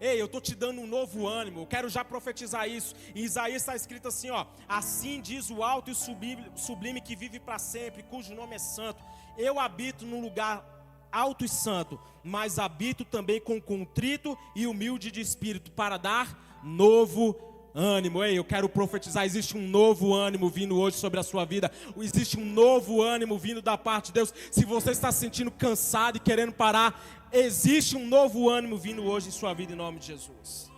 Ei, 0.00 0.20
eu 0.20 0.26
estou 0.26 0.40
te 0.40 0.56
dando 0.56 0.80
um 0.80 0.86
novo 0.86 1.28
ânimo. 1.28 1.60
Eu 1.60 1.66
quero 1.68 1.88
já 1.88 2.04
profetizar 2.04 2.68
isso. 2.68 2.96
Em 3.14 3.20
Isaías 3.20 3.62
está 3.62 3.76
escrito 3.76 4.08
assim: 4.08 4.30
ó, 4.30 4.46
assim 4.66 5.20
diz 5.20 5.48
o 5.48 5.62
alto 5.62 5.92
e 5.92 5.94
sublime, 5.94 6.50
sublime 6.56 7.00
que 7.00 7.14
vive 7.14 7.38
para 7.38 7.60
sempre, 7.60 8.02
cujo 8.02 8.34
nome 8.34 8.56
é 8.56 8.58
santo. 8.58 9.04
Eu 9.38 9.60
habito 9.60 10.04
num 10.04 10.20
lugar 10.20 10.79
alto 11.10 11.44
e 11.44 11.48
santo, 11.48 11.98
mas 12.22 12.58
habito 12.58 13.04
também 13.04 13.40
com 13.40 13.60
contrito 13.60 14.36
e 14.54 14.66
humilde 14.66 15.10
de 15.10 15.20
espírito, 15.20 15.70
para 15.72 15.96
dar 15.96 16.60
novo 16.62 17.36
ânimo. 17.74 18.22
Ei, 18.22 18.38
eu 18.38 18.44
quero 18.44 18.68
profetizar: 18.68 19.24
existe 19.24 19.56
um 19.56 19.66
novo 19.68 20.14
ânimo 20.14 20.48
vindo 20.48 20.78
hoje 20.78 20.96
sobre 20.96 21.20
a 21.20 21.22
sua 21.22 21.44
vida, 21.44 21.70
existe 21.96 22.38
um 22.38 22.44
novo 22.44 23.02
ânimo 23.02 23.38
vindo 23.38 23.62
da 23.62 23.76
parte 23.76 24.06
de 24.06 24.12
Deus. 24.12 24.34
Se 24.50 24.64
você 24.64 24.90
está 24.90 25.10
se 25.12 25.20
sentindo 25.20 25.50
cansado 25.50 26.16
e 26.16 26.20
querendo 26.20 26.52
parar, 26.52 27.00
existe 27.32 27.96
um 27.96 28.06
novo 28.06 28.48
ânimo 28.48 28.76
vindo 28.76 29.04
hoje 29.04 29.28
em 29.28 29.32
sua 29.32 29.54
vida, 29.54 29.72
em 29.72 29.76
nome 29.76 29.98
de 29.98 30.06
Jesus. 30.06 30.70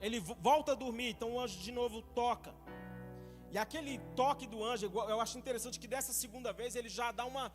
Ele 0.00 0.20
volta 0.40 0.72
a 0.72 0.74
dormir, 0.74 1.10
então 1.10 1.34
o 1.34 1.40
anjo 1.40 1.58
de 1.58 1.72
novo 1.72 2.02
toca. 2.14 2.54
E 3.52 3.58
aquele 3.58 3.98
toque 4.14 4.46
do 4.46 4.62
anjo, 4.62 4.90
eu 5.08 5.20
acho 5.20 5.38
interessante 5.38 5.80
que 5.80 5.88
dessa 5.88 6.12
segunda 6.12 6.52
vez 6.52 6.76
ele 6.76 6.88
já 6.88 7.10
dá 7.10 7.24
uma, 7.24 7.50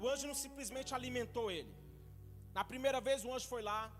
o 0.00 0.08
anjo 0.08 0.26
não 0.26 0.34
simplesmente 0.34 0.94
alimentou 0.94 1.50
ele. 1.50 1.72
Na 2.54 2.64
primeira 2.64 3.00
vez 3.00 3.24
o 3.24 3.32
anjo 3.34 3.48
foi 3.48 3.62
lá, 3.62 3.92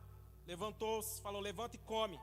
levantou-se, 0.46 1.20
falou: 1.20 1.40
levanta 1.40 1.76
e 1.76 1.78
come. 1.78 2.18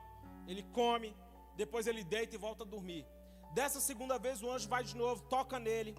Ele 0.46 0.62
come, 0.78 1.14
depois 1.56 1.86
ele 1.86 2.02
deita 2.04 2.34
e 2.34 2.38
volta 2.38 2.64
a 2.64 2.66
dormir. 2.66 3.04
Dessa 3.52 3.80
segunda 3.80 4.18
vez 4.18 4.42
o 4.42 4.50
anjo 4.50 4.68
vai 4.68 4.82
de 4.84 4.96
novo, 4.96 5.22
toca 5.24 5.58
nele 5.58 5.96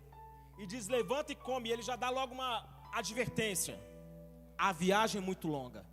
e 0.57 0.65
diz: 0.65 0.87
levanta 0.87 1.31
e 1.31 1.35
come. 1.35 1.69
E 1.69 1.71
ele 1.71 1.81
já 1.81 1.95
dá 1.95 2.09
logo 2.09 2.33
uma 2.33 2.51
advertência: 2.93 3.79
a 4.57 4.71
viagem 4.71 5.21
é 5.21 5.25
muito 5.25 5.47
longa. 5.47 5.85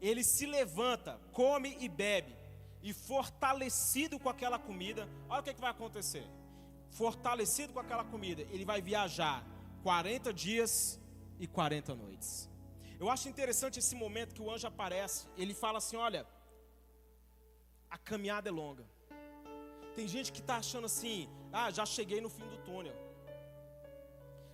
Ele 0.00 0.22
se 0.22 0.46
levanta, 0.46 1.20
come 1.32 1.76
e 1.80 1.88
bebe, 1.88 2.34
e 2.82 2.92
fortalecido 2.92 4.18
com 4.18 4.28
aquela 4.28 4.58
comida, 4.58 5.08
olha 5.28 5.40
o 5.40 5.42
que, 5.42 5.50
é 5.50 5.54
que 5.54 5.60
vai 5.60 5.70
acontecer. 5.70 6.24
Fortalecido 6.90 7.72
com 7.72 7.80
aquela 7.80 8.04
comida, 8.04 8.42
ele 8.42 8.64
vai 8.64 8.80
viajar 8.80 9.44
40 9.82 10.32
dias 10.32 11.00
e 11.38 11.46
40 11.46 11.94
noites. 11.94 12.48
Eu 13.00 13.08
acho 13.14 13.28
interessante 13.28 13.78
esse 13.78 13.94
momento 13.94 14.34
que 14.34 14.42
o 14.42 14.50
anjo 14.50 14.66
aparece. 14.66 15.26
Ele 15.36 15.54
fala 15.54 15.78
assim: 15.78 15.96
Olha, 15.96 16.26
a 17.88 17.98
caminhada 18.10 18.48
é 18.48 18.52
longa. 18.52 18.84
Tem 19.94 20.06
gente 20.08 20.32
que 20.32 20.40
está 20.40 20.56
achando 20.56 20.86
assim: 20.86 21.28
Ah, 21.52 21.70
já 21.70 21.86
cheguei 21.86 22.20
no 22.20 22.30
fim 22.36 22.46
do 22.48 22.58
túnel. 22.68 22.96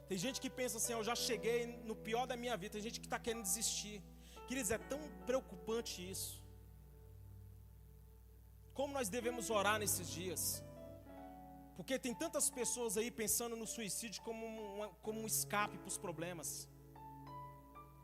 Tem 0.08 0.18
gente 0.18 0.40
que 0.40 0.50
pensa 0.50 0.76
assim: 0.78 0.92
Eu 0.92 1.04
já 1.10 1.14
cheguei 1.14 1.66
no 1.88 1.96
pior 1.96 2.26
da 2.26 2.36
minha 2.36 2.56
vida. 2.56 2.72
Tem 2.74 2.82
gente 2.82 3.00
que 3.00 3.06
está 3.06 3.18
querendo 3.18 3.42
desistir. 3.42 4.02
Queridos, 4.46 4.70
é 4.70 4.78
tão 4.78 5.00
preocupante 5.24 5.96
isso. 6.14 6.44
Como 8.74 8.92
nós 8.92 9.08
devemos 9.08 9.48
orar 9.48 9.78
nesses 9.78 10.10
dias? 10.10 10.42
Porque 11.76 11.98
tem 11.98 12.14
tantas 12.14 12.50
pessoas 12.50 12.96
aí 12.96 13.10
pensando 13.10 13.56
no 13.56 13.66
suicídio 13.66 14.22
como 14.22 14.46
um, 14.46 14.88
como 15.02 15.20
um 15.20 15.26
escape 15.26 15.78
para 15.78 15.88
os 15.88 15.98
problemas. 15.98 16.68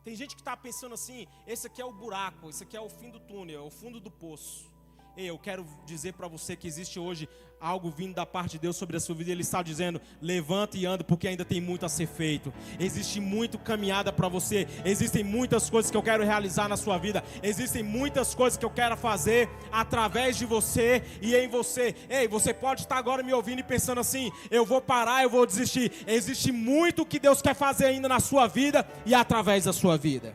Tem 0.03 0.15
gente 0.15 0.35
que 0.35 0.41
está 0.41 0.55
pensando 0.57 0.93
assim: 0.93 1.27
esse 1.45 1.67
aqui 1.67 1.81
é 1.81 1.85
o 1.85 1.93
buraco, 1.93 2.49
esse 2.49 2.63
aqui 2.63 2.75
é 2.75 2.81
o 2.81 2.89
fim 2.89 3.09
do 3.11 3.19
túnel, 3.19 3.63
é 3.63 3.65
o 3.65 3.69
fundo 3.69 3.99
do 3.99 4.09
poço. 4.09 4.70
Ei, 5.17 5.29
eu 5.29 5.37
quero 5.37 5.65
dizer 5.85 6.13
para 6.13 6.27
você 6.27 6.55
que 6.55 6.67
existe 6.67 6.97
hoje 6.97 7.27
algo 7.59 7.91
vindo 7.91 8.15
da 8.15 8.25
parte 8.25 8.53
de 8.53 8.59
Deus 8.59 8.77
sobre 8.77 8.95
a 8.95 8.99
sua 8.99 9.13
vida. 9.13 9.29
Ele 9.29 9.41
está 9.41 9.61
dizendo: 9.61 9.99
levanta 10.21 10.77
e 10.77 10.85
anda, 10.85 11.03
porque 11.03 11.27
ainda 11.27 11.43
tem 11.43 11.59
muito 11.59 11.85
a 11.85 11.89
ser 11.89 12.07
feito. 12.07 12.51
Existe 12.79 13.19
muito 13.19 13.59
caminhada 13.59 14.13
para 14.13 14.29
você. 14.29 14.67
Existem 14.85 15.21
muitas 15.21 15.69
coisas 15.69 15.91
que 15.91 15.97
eu 15.97 16.01
quero 16.01 16.23
realizar 16.23 16.69
na 16.69 16.77
sua 16.77 16.97
vida. 16.97 17.21
Existem 17.43 17.83
muitas 17.83 18.33
coisas 18.33 18.57
que 18.57 18.65
eu 18.65 18.69
quero 18.69 18.95
fazer 18.95 19.49
através 19.69 20.37
de 20.37 20.45
você 20.45 21.03
e 21.21 21.35
em 21.35 21.47
você. 21.49 21.93
Ei, 22.09 22.27
você 22.27 22.53
pode 22.53 22.81
estar 22.81 22.97
agora 22.97 23.21
me 23.21 23.33
ouvindo 23.33 23.59
e 23.59 23.63
pensando 23.63 23.99
assim: 23.99 24.31
eu 24.49 24.65
vou 24.65 24.81
parar, 24.81 25.23
eu 25.23 25.29
vou 25.29 25.45
desistir. 25.45 25.91
Existe 26.07 26.53
muito 26.53 27.05
que 27.05 27.19
Deus 27.19 27.41
quer 27.41 27.53
fazer 27.53 27.85
ainda 27.85 28.07
na 28.07 28.21
sua 28.21 28.47
vida 28.47 28.87
e 29.05 29.13
através 29.13 29.65
da 29.65 29.73
sua 29.73 29.97
vida. 29.97 30.33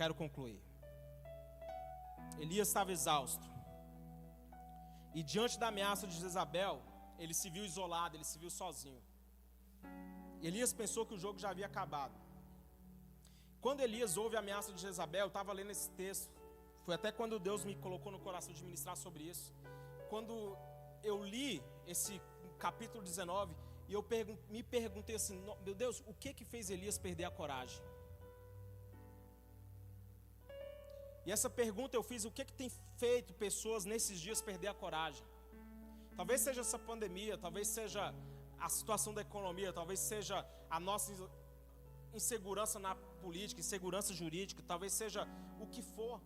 Quero 0.00 0.14
concluir. 0.22 0.60
Elias 2.44 2.68
estava 2.68 2.92
exausto. 2.96 3.46
E 5.18 5.22
diante 5.32 5.58
da 5.62 5.68
ameaça 5.68 6.06
de 6.06 6.16
Jezabel, 6.22 6.76
ele 7.18 7.34
se 7.40 7.48
viu 7.54 7.64
isolado, 7.70 8.16
ele 8.16 8.28
se 8.32 8.38
viu 8.42 8.50
sozinho. 8.50 9.02
Elias 10.48 10.72
pensou 10.80 11.04
que 11.06 11.14
o 11.14 11.22
jogo 11.24 11.38
já 11.44 11.50
havia 11.50 11.66
acabado. 11.66 12.16
Quando 13.64 13.80
Elias 13.80 14.16
ouve 14.16 14.36
a 14.36 14.38
ameaça 14.44 14.72
de 14.72 14.80
Jezabel, 14.80 15.24
eu 15.24 15.32
estava 15.34 15.52
lendo 15.52 15.72
esse 15.76 15.90
texto. 16.02 16.32
Foi 16.84 16.94
até 16.94 17.10
quando 17.10 17.40
Deus 17.48 17.64
me 17.64 17.74
colocou 17.86 18.12
no 18.12 18.20
coração 18.20 18.52
de 18.54 18.62
ministrar 18.68 18.96
sobre 18.96 19.24
isso. 19.24 19.52
Quando 20.08 20.34
eu 21.02 21.16
li 21.24 21.62
esse 21.86 22.14
capítulo 22.66 23.02
19, 23.02 23.54
e 23.88 23.94
eu 23.94 24.04
me 24.48 24.62
perguntei 24.62 25.16
assim: 25.16 25.36
meu 25.64 25.74
Deus, 25.74 26.02
o 26.06 26.14
que 26.14 26.32
que 26.32 26.44
fez 26.44 26.70
Elias 26.70 26.98
perder 26.98 27.24
a 27.24 27.30
coragem? 27.30 27.82
E 31.28 31.32
essa 31.36 31.50
pergunta 31.62 31.94
eu 31.94 32.02
fiz: 32.10 32.24
o 32.24 32.30
que, 32.36 32.42
que 32.48 32.54
tem 32.60 32.70
feito 33.02 33.34
pessoas 33.34 33.84
nesses 33.84 34.18
dias 34.18 34.40
perder 34.40 34.68
a 34.68 34.76
coragem? 34.82 35.24
Talvez 36.18 36.40
seja 36.40 36.62
essa 36.62 36.78
pandemia, 36.78 37.34
talvez 37.36 37.68
seja 37.78 38.02
a 38.66 38.68
situação 38.76 39.12
da 39.12 39.20
economia, 39.20 39.70
talvez 39.80 40.00
seja 40.00 40.36
a 40.70 40.80
nossa 40.80 41.12
insegurança 42.14 42.78
na 42.86 42.94
política, 43.24 43.60
insegurança 43.60 44.14
jurídica, 44.20 44.62
talvez 44.72 44.94
seja 44.94 45.28
o 45.60 45.66
que 45.66 45.82
for. 45.82 46.18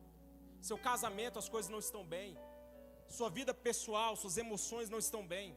Seu 0.68 0.78
casamento, 0.78 1.36
as 1.36 1.48
coisas 1.48 1.68
não 1.74 1.80
estão 1.80 2.04
bem. 2.06 2.38
Sua 3.08 3.28
vida 3.38 3.52
pessoal, 3.52 4.14
suas 4.14 4.36
emoções 4.36 4.88
não 4.88 5.00
estão 5.06 5.26
bem. 5.26 5.48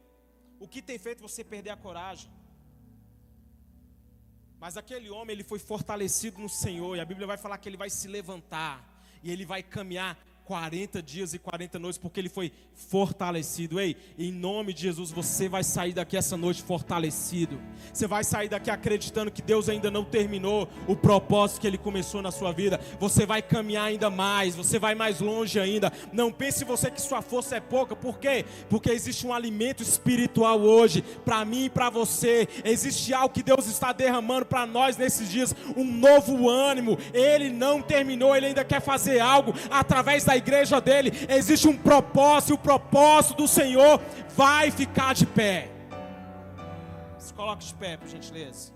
O 0.58 0.66
que 0.66 0.82
tem 0.82 0.98
feito 0.98 1.22
você 1.28 1.44
perder 1.44 1.70
a 1.70 1.76
coragem? 1.76 2.32
Mas 4.58 4.76
aquele 4.76 5.08
homem, 5.08 5.34
ele 5.36 5.44
foi 5.44 5.60
fortalecido 5.60 6.40
no 6.40 6.48
Senhor, 6.48 6.96
e 6.96 7.00
a 7.00 7.04
Bíblia 7.04 7.28
vai 7.28 7.36
falar 7.36 7.58
que 7.58 7.68
ele 7.68 7.76
vai 7.76 7.90
se 7.90 8.08
levantar, 8.08 8.95
e 9.26 9.30
ele 9.32 9.44
vai 9.44 9.60
caminhar 9.60 10.16
40 10.46 11.02
dias 11.02 11.34
e 11.34 11.40
40 11.40 11.76
noites, 11.80 11.98
porque 11.98 12.20
ele 12.20 12.28
foi 12.28 12.52
fortalecido. 12.72 13.80
Ei, 13.80 13.96
em 14.16 14.30
nome 14.30 14.72
de 14.72 14.82
Jesus, 14.82 15.10
você 15.10 15.48
vai 15.48 15.64
sair 15.64 15.92
daqui 15.92 16.16
essa 16.16 16.36
noite 16.36 16.62
fortalecido. 16.62 17.60
Você 17.92 18.06
vai 18.06 18.22
sair 18.22 18.48
daqui 18.48 18.70
acreditando 18.70 19.32
que 19.32 19.42
Deus 19.42 19.68
ainda 19.68 19.90
não 19.90 20.04
terminou 20.04 20.68
o 20.86 20.94
propósito 20.94 21.60
que 21.60 21.66
ele 21.66 21.76
começou 21.76 22.22
na 22.22 22.30
sua 22.30 22.52
vida. 22.52 22.80
Você 23.00 23.26
vai 23.26 23.42
caminhar 23.42 23.86
ainda 23.86 24.08
mais, 24.08 24.54
você 24.54 24.78
vai 24.78 24.94
mais 24.94 25.20
longe 25.20 25.58
ainda. 25.58 25.92
Não 26.12 26.30
pense 26.30 26.64
você 26.64 26.92
que 26.92 27.02
sua 27.02 27.20
força 27.22 27.56
é 27.56 27.60
pouca, 27.60 27.96
por 27.96 28.20
quê? 28.20 28.44
Porque 28.70 28.90
existe 28.90 29.26
um 29.26 29.34
alimento 29.34 29.82
espiritual 29.82 30.60
hoje, 30.60 31.02
para 31.24 31.44
mim 31.44 31.64
e 31.64 31.70
para 31.70 31.90
você. 31.90 32.48
Existe 32.64 33.12
algo 33.12 33.34
que 33.34 33.42
Deus 33.42 33.66
está 33.66 33.92
derramando 33.92 34.46
para 34.46 34.64
nós 34.64 34.96
nesses 34.96 35.28
dias, 35.28 35.52
um 35.76 35.84
novo 35.84 36.48
ânimo. 36.48 36.96
Ele 37.12 37.50
não 37.50 37.82
terminou, 37.82 38.36
ele 38.36 38.46
ainda 38.46 38.64
quer 38.64 38.80
fazer 38.80 39.18
algo 39.18 39.52
através 39.68 40.22
da 40.22 40.35
igreja 40.36 40.80
dele 40.80 41.12
existe 41.28 41.68
um 41.68 41.76
propósito, 41.76 42.50
e 42.50 42.54
o 42.54 42.58
propósito 42.58 43.36
do 43.36 43.48
Senhor 43.48 44.00
vai 44.34 44.70
ficar 44.70 45.14
de 45.14 45.26
pé. 45.26 45.70
Se 47.18 47.32
coloque 47.34 47.64
de 47.64 47.74
pé, 47.74 47.96
por 47.96 48.08
gentileza. 48.08 48.72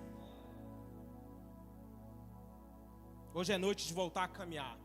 Hoje 3.33 3.53
é 3.53 3.59
noite 3.59 3.87
de 3.87 3.95
voltar 3.95 4.25
a 4.25 4.29
caminhar. 4.29 4.77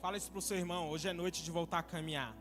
Fala 0.00 0.16
isso 0.16 0.30
para 0.30 0.38
o 0.38 0.42
seu 0.42 0.56
irmão. 0.56 0.88
Hoje 0.88 1.08
é 1.08 1.12
noite 1.12 1.44
de 1.44 1.50
voltar 1.50 1.80
a 1.80 1.82
caminhar. 1.82 2.34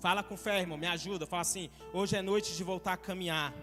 Fala 0.00 0.22
com 0.22 0.36
fé, 0.36 0.60
irmão. 0.60 0.76
Me 0.76 0.86
ajuda. 0.86 1.26
Fala 1.26 1.42
assim. 1.42 1.70
Hoje 1.92 2.14
é 2.16 2.20
noite 2.20 2.54
de 2.54 2.62
voltar 2.62 2.92
a 2.92 2.96
caminhar. 2.96 3.54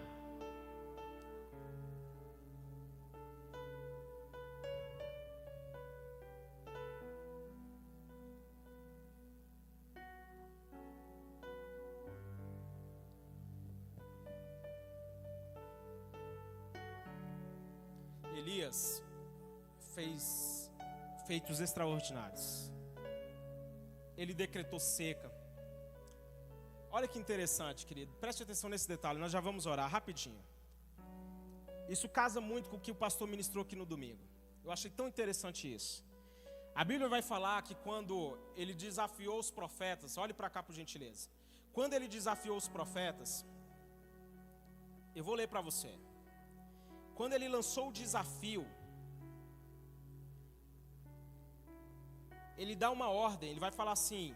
Feitos 21.52 21.60
extraordinários. 21.60 22.70
Ele 24.16 24.34
decretou 24.34 24.78
seca. 24.78 25.30
Olha 26.90 27.08
que 27.08 27.18
interessante, 27.18 27.86
querido. 27.86 28.12
Preste 28.20 28.42
atenção 28.42 28.70
nesse 28.70 28.88
detalhe. 28.88 29.18
Nós 29.18 29.32
já 29.32 29.40
vamos 29.40 29.66
orar 29.66 29.90
rapidinho. 29.90 30.42
Isso 31.88 32.08
casa 32.08 32.40
muito 32.40 32.68
com 32.70 32.76
o 32.76 32.80
que 32.80 32.90
o 32.90 32.94
pastor 32.94 33.26
ministrou 33.28 33.62
aqui 33.64 33.76
no 33.76 33.86
domingo. 33.94 34.24
Eu 34.64 34.70
achei 34.70 34.90
tão 34.90 35.08
interessante 35.08 35.72
isso. 35.72 36.04
A 36.74 36.84
Bíblia 36.84 37.08
vai 37.08 37.22
falar 37.22 37.62
que 37.62 37.74
quando 37.74 38.38
ele 38.56 38.74
desafiou 38.74 39.38
os 39.38 39.50
profetas, 39.50 40.16
olhe 40.16 40.32
para 40.32 40.48
cá 40.48 40.62
por 40.62 40.74
gentileza. 40.74 41.28
Quando 41.72 41.94
ele 41.94 42.08
desafiou 42.08 42.56
os 42.56 42.68
profetas, 42.68 43.44
eu 45.14 45.24
vou 45.24 45.34
ler 45.34 45.48
para 45.48 45.60
você 45.60 45.92
quando 47.14 47.34
ele 47.34 47.48
lançou 47.48 47.88
o 47.88 47.92
desafio, 47.92 48.66
ele 52.56 52.74
dá 52.74 52.90
uma 52.90 53.08
ordem, 53.08 53.50
ele 53.50 53.60
vai 53.60 53.70
falar 53.70 53.92
assim 53.92 54.34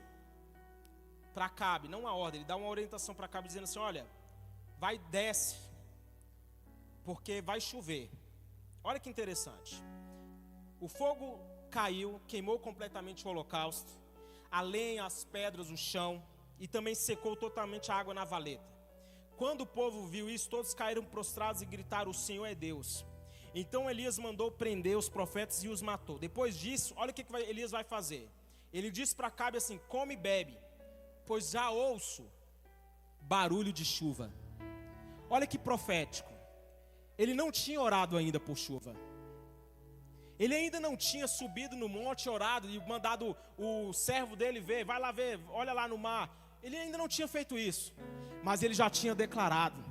para 1.34 1.48
Cabe, 1.48 1.88
não 1.88 2.00
uma 2.00 2.14
ordem, 2.14 2.40
ele 2.40 2.48
dá 2.48 2.56
uma 2.56 2.68
orientação 2.68 3.14
para 3.14 3.28
Cabe 3.28 3.48
dizendo 3.48 3.64
assim: 3.64 3.78
"Olha, 3.78 4.06
vai 4.78 4.98
desce, 4.98 5.56
porque 7.04 7.40
vai 7.40 7.60
chover". 7.60 8.10
Olha 8.82 9.00
que 9.00 9.10
interessante. 9.10 9.82
O 10.80 10.88
fogo 10.88 11.40
caiu, 11.70 12.20
queimou 12.28 12.58
completamente 12.58 13.26
o 13.26 13.30
holocausto, 13.30 13.90
a 14.50 14.60
lenha, 14.60 15.04
as 15.04 15.24
pedras, 15.24 15.70
o 15.70 15.76
chão 15.76 16.22
e 16.58 16.66
também 16.66 16.94
secou 16.94 17.36
totalmente 17.36 17.90
a 17.90 17.96
água 17.96 18.14
na 18.14 18.24
valeta. 18.24 18.64
Quando 19.36 19.62
o 19.62 19.66
povo 19.66 20.06
viu 20.06 20.30
isso, 20.30 20.48
todos 20.48 20.72
caíram 20.72 21.04
prostrados 21.04 21.60
e 21.60 21.66
gritaram: 21.66 22.10
O 22.10 22.14
Senhor 22.14 22.46
é 22.46 22.54
Deus. 22.54 23.04
Então 23.60 23.90
Elias 23.92 24.18
mandou 24.18 24.48
prender 24.62 24.96
os 24.98 25.08
profetas 25.08 25.64
e 25.64 25.68
os 25.68 25.80
matou. 25.80 26.18
Depois 26.18 26.56
disso, 26.56 26.94
olha 26.96 27.10
o 27.10 27.14
que 27.14 27.24
Elias 27.52 27.70
vai 27.70 27.84
fazer. 27.94 28.24
Ele 28.72 28.90
disse 28.90 29.14
para 29.16 29.30
Cabe 29.30 29.56
assim: 29.58 29.78
Come 29.88 30.14
e 30.14 30.16
bebe, 30.28 30.56
pois 31.26 31.50
já 31.50 31.70
ouço 31.70 32.24
barulho 33.22 33.72
de 33.72 33.84
chuva. 33.84 34.30
Olha 35.30 35.46
que 35.46 35.58
profético. 35.58 36.32
Ele 37.18 37.34
não 37.40 37.50
tinha 37.50 37.80
orado 37.80 38.16
ainda 38.16 38.38
por 38.38 38.56
chuva. 38.56 38.94
Ele 40.38 40.54
ainda 40.54 40.78
não 40.78 40.94
tinha 40.94 41.26
subido 41.26 41.74
no 41.74 41.88
monte, 41.88 42.28
orado 42.28 42.68
e 42.68 42.78
mandado 42.86 43.34
o 43.56 43.92
servo 43.94 44.36
dele 44.36 44.60
ver, 44.60 44.84
vai 44.84 45.00
lá 45.00 45.10
ver, 45.10 45.40
olha 45.48 45.72
lá 45.72 45.88
no 45.88 45.96
mar. 45.96 46.30
Ele 46.62 46.76
ainda 46.76 46.98
não 46.98 47.08
tinha 47.08 47.26
feito 47.26 47.56
isso 47.56 47.94
mas 48.46 48.62
ele 48.62 48.74
já 48.74 48.88
tinha 48.88 49.12
declarado. 49.12 49.84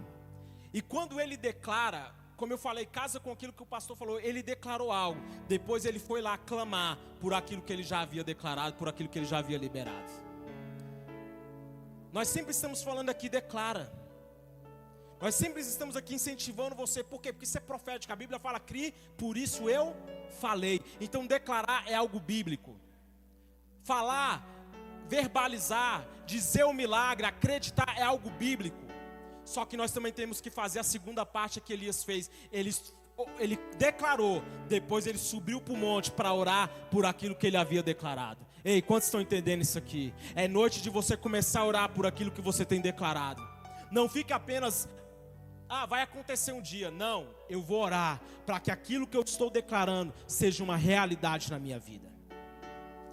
E 0.73 0.81
quando 0.81 1.19
ele 1.19 1.35
declara, 1.35 2.15
como 2.35 2.53
eu 2.53 2.57
falei, 2.57 2.85
casa 2.85 3.19
com 3.19 3.31
aquilo 3.31 3.53
que 3.53 3.63
o 3.63 3.65
pastor 3.65 3.95
falou, 3.95 4.19
ele 4.19 4.43
declarou 4.43 4.91
algo. 4.91 5.19
Depois 5.47 5.85
ele 5.85 5.99
foi 5.99 6.21
lá 6.21 6.37
clamar 6.37 6.97
por 7.19 7.33
aquilo 7.33 7.61
que 7.61 7.71
ele 7.71 7.83
já 7.83 8.01
havia 8.01 8.23
declarado, 8.23 8.75
por 8.75 8.87
aquilo 8.87 9.09
que 9.09 9.19
ele 9.19 9.25
já 9.25 9.39
havia 9.39 9.57
liberado. 9.57 10.11
Nós 12.11 12.27
sempre 12.27 12.51
estamos 12.51 12.81
falando 12.81 13.09
aqui, 13.09 13.27
declara. 13.27 13.91
Nós 15.19 15.35
sempre 15.35 15.61
estamos 15.61 15.95
aqui 15.95 16.15
incentivando 16.15 16.75
você, 16.75 17.03
por 17.03 17.21
quê? 17.21 17.31
Porque 17.31 17.45
isso 17.45 17.57
é 17.57 17.61
profético. 17.61 18.11
A 18.11 18.15
Bíblia 18.15 18.39
fala, 18.39 18.59
crie, 18.59 18.93
por 19.17 19.37
isso 19.37 19.69
eu 19.69 19.95
falei. 20.39 20.81
Então 20.99 21.25
declarar 21.25 21.87
é 21.87 21.95
algo 21.95 22.19
bíblico. 22.19 22.75
Falar 23.83 24.55
verbalizar, 25.07 26.05
dizer 26.25 26.63
o 26.63 26.73
milagre, 26.73 27.25
acreditar 27.25 27.95
é 27.97 28.01
algo 28.01 28.29
bíblico. 28.31 28.84
Só 29.45 29.63
que 29.63 29.77
nós 29.77 29.91
também 29.91 30.11
temos 30.11 30.41
que 30.41 30.49
fazer 30.49 30.79
a 30.79 30.83
segunda 30.83 31.25
parte 31.25 31.61
que 31.61 31.71
Elias 31.71 32.03
fez. 32.03 32.29
Ele, 32.51 32.73
ele 33.39 33.57
declarou, 33.77 34.43
depois 34.67 35.07
ele 35.07 35.17
subiu 35.17 35.61
para 35.61 35.73
o 35.73 35.77
monte 35.77 36.11
para 36.11 36.33
orar 36.33 36.69
por 36.91 37.05
aquilo 37.05 37.35
que 37.35 37.47
ele 37.47 37.55
havia 37.55 37.81
declarado. 37.81 38.45
Ei, 38.63 38.81
quantos 38.81 39.07
estão 39.07 39.21
entendendo 39.21 39.61
isso 39.61 39.77
aqui? 39.77 40.13
É 40.35 40.47
noite 40.47 40.81
de 40.81 40.89
você 40.89 41.15
começar 41.15 41.61
a 41.61 41.65
orar 41.65 41.89
por 41.89 42.07
aquilo 42.07 42.31
que 42.31 42.41
você 42.41 42.65
tem 42.65 42.81
declarado. 42.81 43.47
Não 43.91 44.09
fique 44.09 44.33
apenas 44.33 44.89
ah, 45.69 45.85
vai 45.85 46.01
acontecer 46.01 46.51
um 46.51 46.61
dia. 46.61 46.91
Não, 46.91 47.27
eu 47.49 47.61
vou 47.61 47.81
orar 47.81 48.21
para 48.45 48.59
que 48.59 48.71
aquilo 48.71 49.07
que 49.07 49.17
eu 49.17 49.21
estou 49.21 49.49
declarando 49.49 50.13
seja 50.27 50.63
uma 50.63 50.75
realidade 50.75 51.49
na 51.51 51.59
minha 51.59 51.79
vida. 51.79 52.11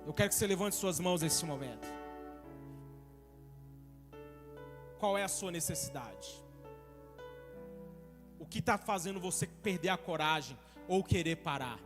Eu 0.07 0.13
quero 0.13 0.29
que 0.29 0.35
você 0.35 0.47
levante 0.47 0.77
suas 0.77 0.99
mãos 0.99 1.23
nesse 1.23 1.45
momento. 1.45 2.02
Qual 5.03 5.19
é 5.19 5.25
a 5.25 5.29
sua 5.29 5.51
necessidade? 5.51 6.41
O 8.39 8.47
que 8.47 8.61
está 8.61 8.79
fazendo 8.79 9.19
você 9.19 9.49
perder 9.49 9.89
a 9.89 9.97
coragem 9.97 10.57
ou 10.87 11.03
querer 11.03 11.39
parar? 11.39 11.81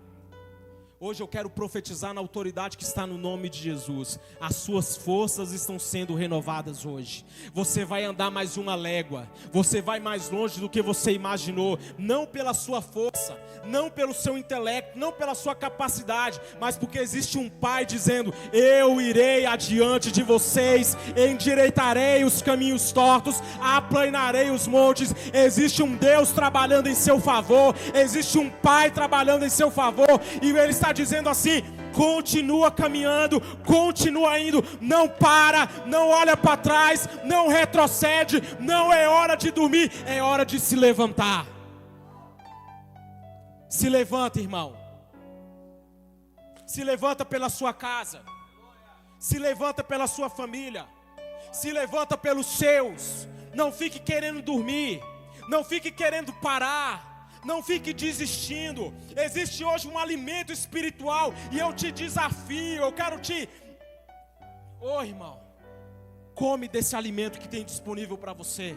Hoje 0.98 1.22
eu 1.22 1.28
quero 1.28 1.50
profetizar 1.50 2.14
na 2.14 2.22
autoridade 2.22 2.78
que 2.78 2.82
está 2.82 3.06
no 3.06 3.18
nome 3.18 3.50
de 3.50 3.58
Jesus. 3.58 4.18
As 4.40 4.56
suas 4.56 4.96
forças 4.96 5.52
estão 5.52 5.78
sendo 5.78 6.14
renovadas 6.14 6.86
hoje. 6.86 7.22
Você 7.52 7.84
vai 7.84 8.02
andar 8.04 8.30
mais 8.30 8.56
uma 8.56 8.74
légua. 8.74 9.30
Você 9.52 9.82
vai 9.82 10.00
mais 10.00 10.30
longe 10.30 10.58
do 10.58 10.70
que 10.70 10.80
você 10.80 11.12
imaginou. 11.12 11.78
Não 11.98 12.24
pela 12.24 12.54
sua 12.54 12.80
força, 12.80 13.38
não 13.62 13.90
pelo 13.90 14.14
seu 14.14 14.38
intelecto, 14.38 14.98
não 14.98 15.12
pela 15.12 15.34
sua 15.34 15.54
capacidade, 15.54 16.40
mas 16.58 16.78
porque 16.78 16.98
existe 16.98 17.36
um 17.36 17.50
Pai 17.50 17.84
dizendo: 17.84 18.32
Eu 18.50 18.98
irei 18.98 19.44
adiante 19.44 20.10
de 20.10 20.22
vocês, 20.22 20.96
endireitarei 21.14 22.24
os 22.24 22.40
caminhos 22.40 22.90
tortos, 22.90 23.42
aplanarei 23.60 24.48
os 24.48 24.66
montes. 24.66 25.14
Existe 25.30 25.82
um 25.82 25.94
Deus 25.94 26.32
trabalhando 26.32 26.88
em 26.88 26.94
seu 26.94 27.20
favor. 27.20 27.74
Existe 27.94 28.38
um 28.38 28.48
Pai 28.48 28.90
trabalhando 28.90 29.44
em 29.44 29.50
seu 29.50 29.70
favor. 29.70 30.06
E 30.40 30.48
Ele 30.48 30.70
está 30.70 30.85
está 30.86 30.92
dizendo 30.92 31.28
assim: 31.28 31.62
continua 31.92 32.70
caminhando, 32.70 33.40
continua 33.64 34.38
indo, 34.38 34.62
não 34.80 35.08
para, 35.08 35.68
não 35.86 36.08
olha 36.08 36.36
para 36.36 36.56
trás, 36.56 37.08
não 37.24 37.48
retrocede, 37.48 38.42
não 38.60 38.92
é 38.92 39.08
hora 39.08 39.36
de 39.36 39.50
dormir, 39.50 39.90
é 40.06 40.22
hora 40.22 40.44
de 40.44 40.60
se 40.60 40.76
levantar. 40.76 41.46
Se 43.68 43.88
levanta, 43.88 44.40
irmão. 44.40 44.76
Se 46.66 46.84
levanta 46.84 47.24
pela 47.24 47.48
sua 47.48 47.72
casa. 47.74 48.22
Se 49.18 49.38
levanta 49.38 49.82
pela 49.82 50.06
sua 50.06 50.30
família. 50.30 50.86
Se 51.52 51.72
levanta 51.72 52.16
pelos 52.16 52.46
seus. 52.46 53.26
Não 53.54 53.72
fique 53.72 53.98
querendo 53.98 54.40
dormir. 54.40 55.02
Não 55.48 55.64
fique 55.64 55.90
querendo 55.90 56.32
parar. 56.34 57.15
Não 57.46 57.62
fique 57.62 57.92
desistindo. 57.92 58.92
Existe 59.16 59.64
hoje 59.64 59.86
um 59.86 59.96
alimento 59.96 60.52
espiritual 60.52 61.32
e 61.52 61.58
eu 61.60 61.72
te 61.72 61.92
desafio, 61.92 62.82
eu 62.82 62.92
quero 62.92 63.20
te. 63.20 63.48
Ô 64.80 64.96
oh, 64.96 65.02
irmão, 65.02 65.40
come 66.34 66.66
desse 66.66 66.96
alimento 66.96 67.38
que 67.38 67.48
tem 67.48 67.64
disponível 67.64 68.18
para 68.18 68.32
você. 68.32 68.76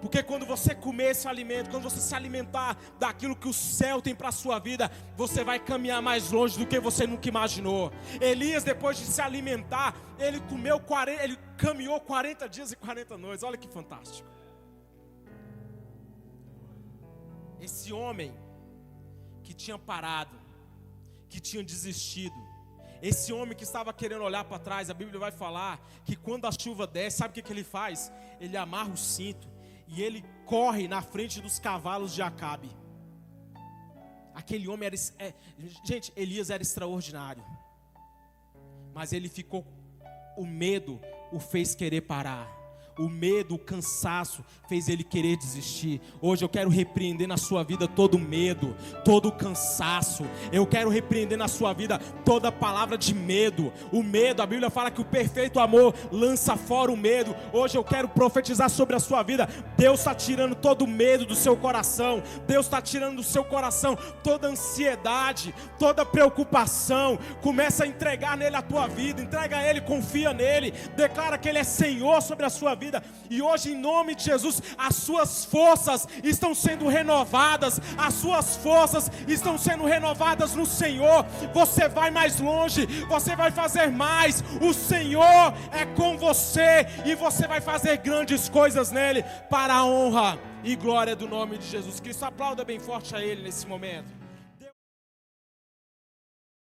Porque 0.00 0.22
quando 0.22 0.46
você 0.46 0.74
comer 0.74 1.10
esse 1.10 1.26
alimento, 1.28 1.68
quando 1.68 1.82
você 1.82 2.00
se 2.00 2.14
alimentar 2.14 2.76
daquilo 2.98 3.36
que 3.36 3.48
o 3.48 3.52
céu 3.52 4.00
tem 4.00 4.14
para 4.14 4.28
a 4.28 4.32
sua 4.32 4.58
vida, 4.58 4.90
você 5.16 5.44
vai 5.44 5.58
caminhar 5.58 6.00
mais 6.00 6.30
longe 6.30 6.58
do 6.58 6.66
que 6.66 6.80
você 6.80 7.06
nunca 7.08 7.28
imaginou. 7.28 7.92
Elias, 8.20 8.64
depois 8.64 8.96
de 8.96 9.04
se 9.04 9.20
alimentar, 9.20 9.94
ele 10.18 10.40
comeu 10.48 10.80
40, 10.80 11.22
ele 11.22 11.36
caminhou 11.58 12.00
40 12.00 12.48
dias 12.48 12.72
e 12.72 12.76
40 12.76 13.18
noites. 13.18 13.42
Olha 13.42 13.58
que 13.58 13.68
fantástico. 13.68 14.39
Esse 17.60 17.92
homem 17.92 18.32
que 19.42 19.52
tinha 19.52 19.78
parado, 19.78 20.38
que 21.28 21.40
tinha 21.40 21.62
desistido, 21.62 22.36
esse 23.02 23.32
homem 23.32 23.56
que 23.56 23.64
estava 23.64 23.92
querendo 23.92 24.22
olhar 24.22 24.44
para 24.44 24.58
trás, 24.58 24.90
a 24.90 24.94
Bíblia 24.94 25.18
vai 25.18 25.30
falar 25.30 25.80
que 26.04 26.14
quando 26.14 26.46
a 26.46 26.52
chuva 26.52 26.86
desce, 26.86 27.18
sabe 27.18 27.30
o 27.30 27.34
que, 27.34 27.42
que 27.42 27.52
ele 27.52 27.64
faz? 27.64 28.12
Ele 28.38 28.56
amarra 28.56 28.90
o 28.90 28.96
cinto 28.96 29.48
e 29.88 30.02
ele 30.02 30.24
corre 30.44 30.86
na 30.86 31.00
frente 31.00 31.40
dos 31.40 31.58
cavalos 31.58 32.14
de 32.14 32.20
Acabe. 32.20 32.70
Aquele 34.34 34.68
homem 34.68 34.86
era. 34.86 34.96
É, 35.18 35.34
gente, 35.84 36.12
Elias 36.14 36.50
era 36.50 36.62
extraordinário. 36.62 37.44
Mas 38.92 39.12
ele 39.12 39.28
ficou. 39.28 39.66
O 40.36 40.46
medo 40.46 41.00
o 41.32 41.40
fez 41.40 41.74
querer 41.74 42.02
parar 42.02 42.59
o 43.00 43.08
medo, 43.08 43.54
o 43.54 43.58
cansaço 43.58 44.44
fez 44.68 44.86
ele 44.86 45.02
querer 45.02 45.34
desistir. 45.34 46.02
Hoje 46.20 46.44
eu 46.44 46.48
quero 46.50 46.68
repreender 46.68 47.26
na 47.26 47.38
sua 47.38 47.64
vida 47.64 47.88
todo 47.88 48.18
medo, 48.18 48.76
todo 49.06 49.32
cansaço. 49.32 50.22
Eu 50.52 50.66
quero 50.66 50.90
repreender 50.90 51.38
na 51.38 51.48
sua 51.48 51.72
vida 51.72 51.98
toda 52.26 52.52
palavra 52.52 52.98
de 52.98 53.14
medo. 53.14 53.72
O 53.90 54.02
medo, 54.02 54.42
a 54.42 54.46
Bíblia 54.46 54.68
fala 54.68 54.90
que 54.90 55.00
o 55.00 55.04
perfeito 55.04 55.58
amor 55.58 55.94
lança 56.12 56.56
fora 56.56 56.92
o 56.92 56.96
medo. 56.96 57.34
Hoje 57.54 57.78
eu 57.78 57.82
quero 57.82 58.06
profetizar 58.06 58.68
sobre 58.68 58.94
a 58.94 59.00
sua 59.00 59.22
vida. 59.22 59.48
Deus 59.78 60.00
está 60.00 60.14
tirando 60.14 60.54
todo 60.54 60.82
o 60.82 60.88
medo 60.88 61.24
do 61.24 61.34
seu 61.34 61.56
coração. 61.56 62.22
Deus 62.46 62.66
está 62.66 62.82
tirando 62.82 63.16
do 63.16 63.22
seu 63.22 63.44
coração 63.44 63.96
toda 64.22 64.46
ansiedade, 64.46 65.54
toda 65.78 66.04
preocupação. 66.04 67.18
Começa 67.40 67.84
a 67.84 67.86
entregar 67.86 68.36
nele 68.36 68.56
a 68.56 68.62
tua 68.62 68.86
vida. 68.86 69.22
Entrega 69.22 69.56
a 69.56 69.64
ele, 69.64 69.80
confia 69.80 70.34
nele. 70.34 70.72
Declara 70.94 71.38
que 71.38 71.48
ele 71.48 71.58
é 71.58 71.64
Senhor 71.64 72.20
sobre 72.20 72.44
a 72.44 72.50
sua 72.50 72.74
vida 72.74 72.89
vida. 72.90 73.02
E 73.30 73.40
hoje, 73.40 73.72
em 73.72 73.76
nome 73.76 74.14
de 74.14 74.24
Jesus, 74.24 74.60
as 74.76 74.96
suas 74.96 75.44
forças 75.44 76.06
estão 76.24 76.54
sendo 76.54 76.88
renovadas, 76.88 77.80
as 77.96 78.14
suas 78.14 78.56
forças 78.56 79.10
estão 79.28 79.56
sendo 79.56 79.84
renovadas 79.84 80.54
no 80.54 80.66
Senhor. 80.66 81.24
Você 81.54 81.88
vai 81.88 82.10
mais 82.10 82.40
longe, 82.40 82.86
você 83.08 83.36
vai 83.36 83.52
fazer 83.52 83.90
mais. 83.90 84.42
O 84.60 84.74
Senhor 84.74 85.54
é 85.70 85.86
com 85.86 86.18
você 86.18 86.86
e 87.06 87.14
você 87.14 87.46
vai 87.46 87.60
fazer 87.60 87.98
grandes 87.98 88.48
coisas 88.48 88.90
nele 88.90 89.22
para 89.48 89.74
a 89.74 89.84
honra 89.84 90.38
e 90.64 90.74
glória 90.74 91.14
do 91.14 91.28
nome 91.28 91.56
de 91.56 91.66
Jesus 91.66 92.00
Cristo. 92.00 92.24
Aplauda 92.24 92.64
bem 92.64 92.80
forte 92.80 93.14
a 93.14 93.22
Ele 93.22 93.42
nesse 93.42 93.66
momento. 93.66 94.19